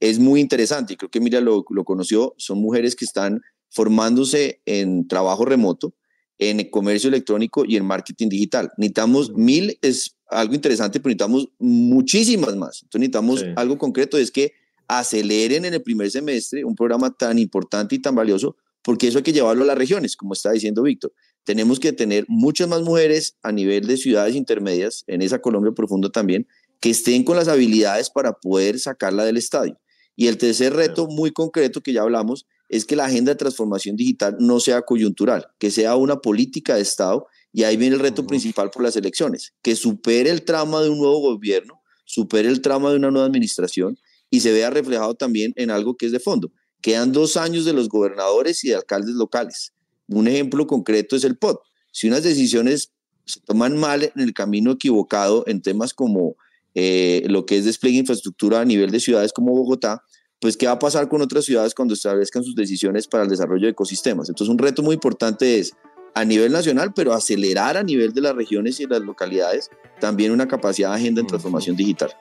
[0.00, 5.06] es muy interesante creo que mira lo, lo conoció, son mujeres que están formándose en
[5.08, 5.92] trabajo remoto,
[6.38, 8.70] en el comercio electrónico y en marketing digital.
[8.76, 12.82] Necesitamos mil, es algo interesante, pero necesitamos muchísimas más.
[12.82, 14.52] Entonces necesitamos algo concreto, es que
[14.88, 19.24] aceleren en el primer semestre un programa tan importante y tan valioso, porque eso hay
[19.24, 21.12] que llevarlo a las regiones, como está diciendo Víctor.
[21.44, 26.10] Tenemos que tener muchas más mujeres a nivel de ciudades intermedias, en esa Colombia profunda
[26.10, 26.46] también,
[26.80, 29.78] que estén con las habilidades para poder sacarla del estadio.
[30.16, 33.96] Y el tercer reto muy concreto que ya hablamos es que la agenda de transformación
[33.96, 37.26] digital no sea coyuntural, que sea una política de Estado.
[37.52, 40.98] Y ahí viene el reto principal por las elecciones, que supere el trama de un
[40.98, 43.96] nuevo gobierno, supere el trama de una nueva administración
[44.28, 46.50] y se vea reflejado también en algo que es de fondo.
[46.80, 49.72] Quedan dos años de los gobernadores y de alcaldes locales.
[50.08, 51.60] Un ejemplo concreto es el POT.
[51.92, 52.90] Si unas decisiones
[53.24, 56.36] se toman mal en el camino equivocado en temas como
[56.74, 60.02] eh, lo que es despliegue de infraestructura a nivel de ciudades como Bogotá,
[60.40, 63.64] pues qué va a pasar con otras ciudades cuando establezcan sus decisiones para el desarrollo
[63.66, 64.28] de ecosistemas.
[64.28, 65.74] Entonces un reto muy importante es
[66.14, 69.70] a nivel nacional, pero acelerar a nivel de las regiones y las localidades
[70.00, 72.12] también una capacidad de agenda en transformación digital.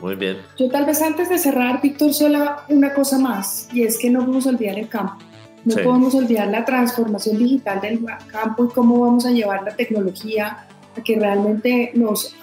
[0.00, 0.38] Muy bien.
[0.58, 4.20] Yo tal vez antes de cerrar, Víctor, solo una cosa más, y es que no
[4.20, 5.14] podemos olvidar el campo.
[5.64, 10.66] No podemos olvidar la transformación digital del campo y cómo vamos a llevar la tecnología
[10.96, 12.34] a que realmente nos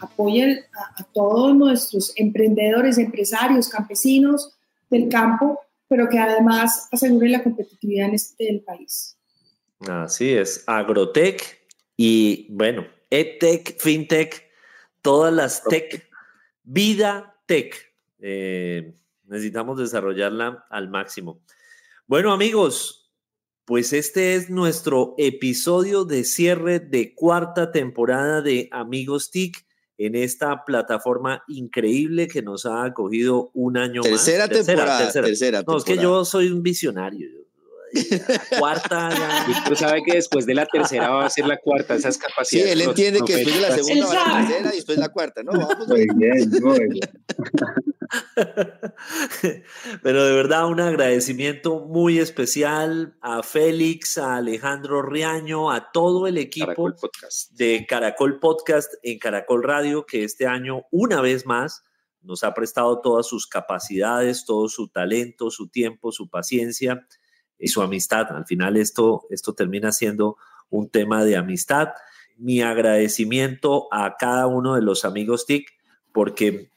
[0.00, 0.60] apoyen
[0.96, 4.56] a, todos nuestros emprendedores, empresarios, campesinos
[4.88, 9.16] del campo, pero que además asegure la competitividad en este del país.
[9.80, 11.60] Así es, agrotech
[11.96, 14.48] y bueno, edtech, fintech,
[15.02, 16.08] todas las tech,
[16.62, 17.74] vida tech.
[18.18, 18.94] Eh,
[19.24, 21.40] necesitamos desarrollarla al máximo.
[22.06, 23.00] Bueno amigos,
[23.64, 29.64] pues este es nuestro episodio de cierre de cuarta temporada de Amigos TIC
[30.00, 34.66] en esta plataforma increíble que nos ha acogido un año tercera más.
[34.66, 37.28] Temporada, tercera, tercera, No, es que yo soy un visionario.
[38.58, 39.44] Cuarta.
[39.46, 42.72] Víctor sabe que después de la tercera va a ser la cuarta, esas capacidades.
[42.72, 44.98] Sí, él entiende que después de la segunda va a ser la tercera y después
[44.98, 45.42] la cuarta.
[45.42, 47.10] No, vamos muy bien, muy bien.
[50.02, 56.38] Pero de verdad un agradecimiento muy especial a Félix, a Alejandro Riaño, a todo el
[56.38, 56.92] equipo
[57.52, 61.84] de Caracol Podcast en Caracol Radio que este año una vez más
[62.22, 67.06] nos ha prestado todas sus capacidades, todo su talento, su tiempo, su paciencia
[67.60, 68.26] y su amistad.
[68.30, 70.36] Al final esto, esto termina siendo
[70.70, 71.90] un tema de amistad.
[72.36, 75.68] Mi agradecimiento a cada uno de los amigos TIC
[76.12, 76.70] porque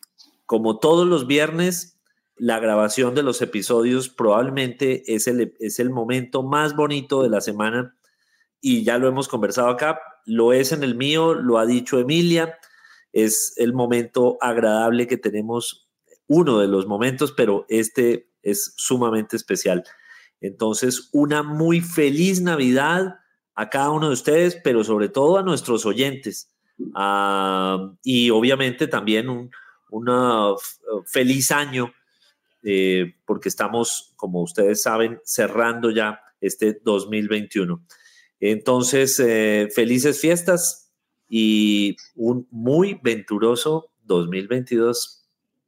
[0.46, 2.00] como todos los viernes,
[2.36, 7.42] la grabación de los episodios probablemente es el, es el momento más bonito de la
[7.42, 7.96] semana
[8.60, 12.58] y ya lo hemos conversado acá, lo es en el mío, lo ha dicho Emilia,
[13.12, 15.90] es el momento agradable que tenemos,
[16.28, 19.84] uno de los momentos, pero este es sumamente especial.
[20.44, 23.16] Entonces, una muy feliz Navidad
[23.56, 26.54] a cada uno de ustedes, pero sobre todo a nuestros oyentes.
[26.94, 29.50] Ah, y obviamente también un,
[31.06, 31.94] feliz año,
[32.62, 37.82] eh, porque estamos, como ustedes saben, cerrando ya este 2021.
[38.42, 40.92] Entonces, eh, felices fiestas
[41.30, 45.23] y un muy venturoso 2022.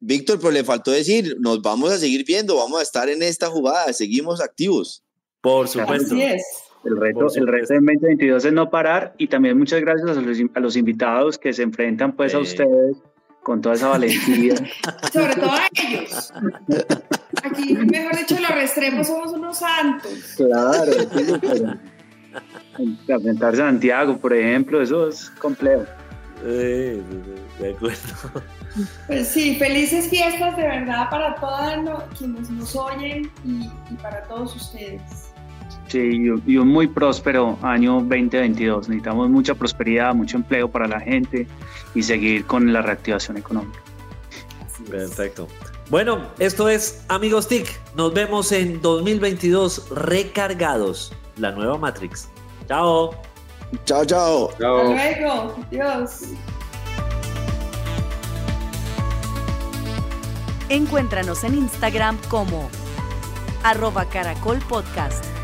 [0.05, 3.47] Víctor, pero le faltó decir, nos vamos a seguir viendo, vamos a estar en esta
[3.47, 5.03] jugada, seguimos activos.
[5.41, 6.15] Por supuesto.
[6.15, 10.77] El reto, el reto en 2022 es no parar y también muchas gracias a los,
[10.77, 12.97] invitados que se enfrentan pues a ustedes
[13.41, 14.55] con toda esa valentía.
[15.11, 16.31] Sobre todo a ellos.
[17.41, 20.11] Aquí, mejor dicho, los Restrepo somos unos santos.
[20.37, 20.91] Claro,
[23.07, 25.85] enfrentarse a Santiago, por ejemplo, eso es complejo.
[26.47, 28.41] De acuerdo.
[29.07, 35.01] Pues sí, felices fiestas de verdad para todos quienes nos oyen y para todos ustedes.
[35.87, 38.89] Sí, y un muy próspero año 2022.
[38.89, 41.47] Necesitamos mucha prosperidad, mucho empleo para la gente
[41.93, 43.79] y seguir con la reactivación económica.
[44.89, 45.47] Perfecto.
[45.89, 47.67] Bueno, esto es Amigos TIC.
[47.95, 51.13] Nos vemos en 2022 recargados.
[51.37, 52.27] La nueva Matrix.
[53.85, 54.05] Chao.
[54.05, 54.93] Chao, chao.
[54.93, 55.55] Hasta luego.
[55.69, 56.21] Dios.
[60.69, 62.69] Encuéntranos en Instagram como
[63.63, 65.34] arroba caracol podcast.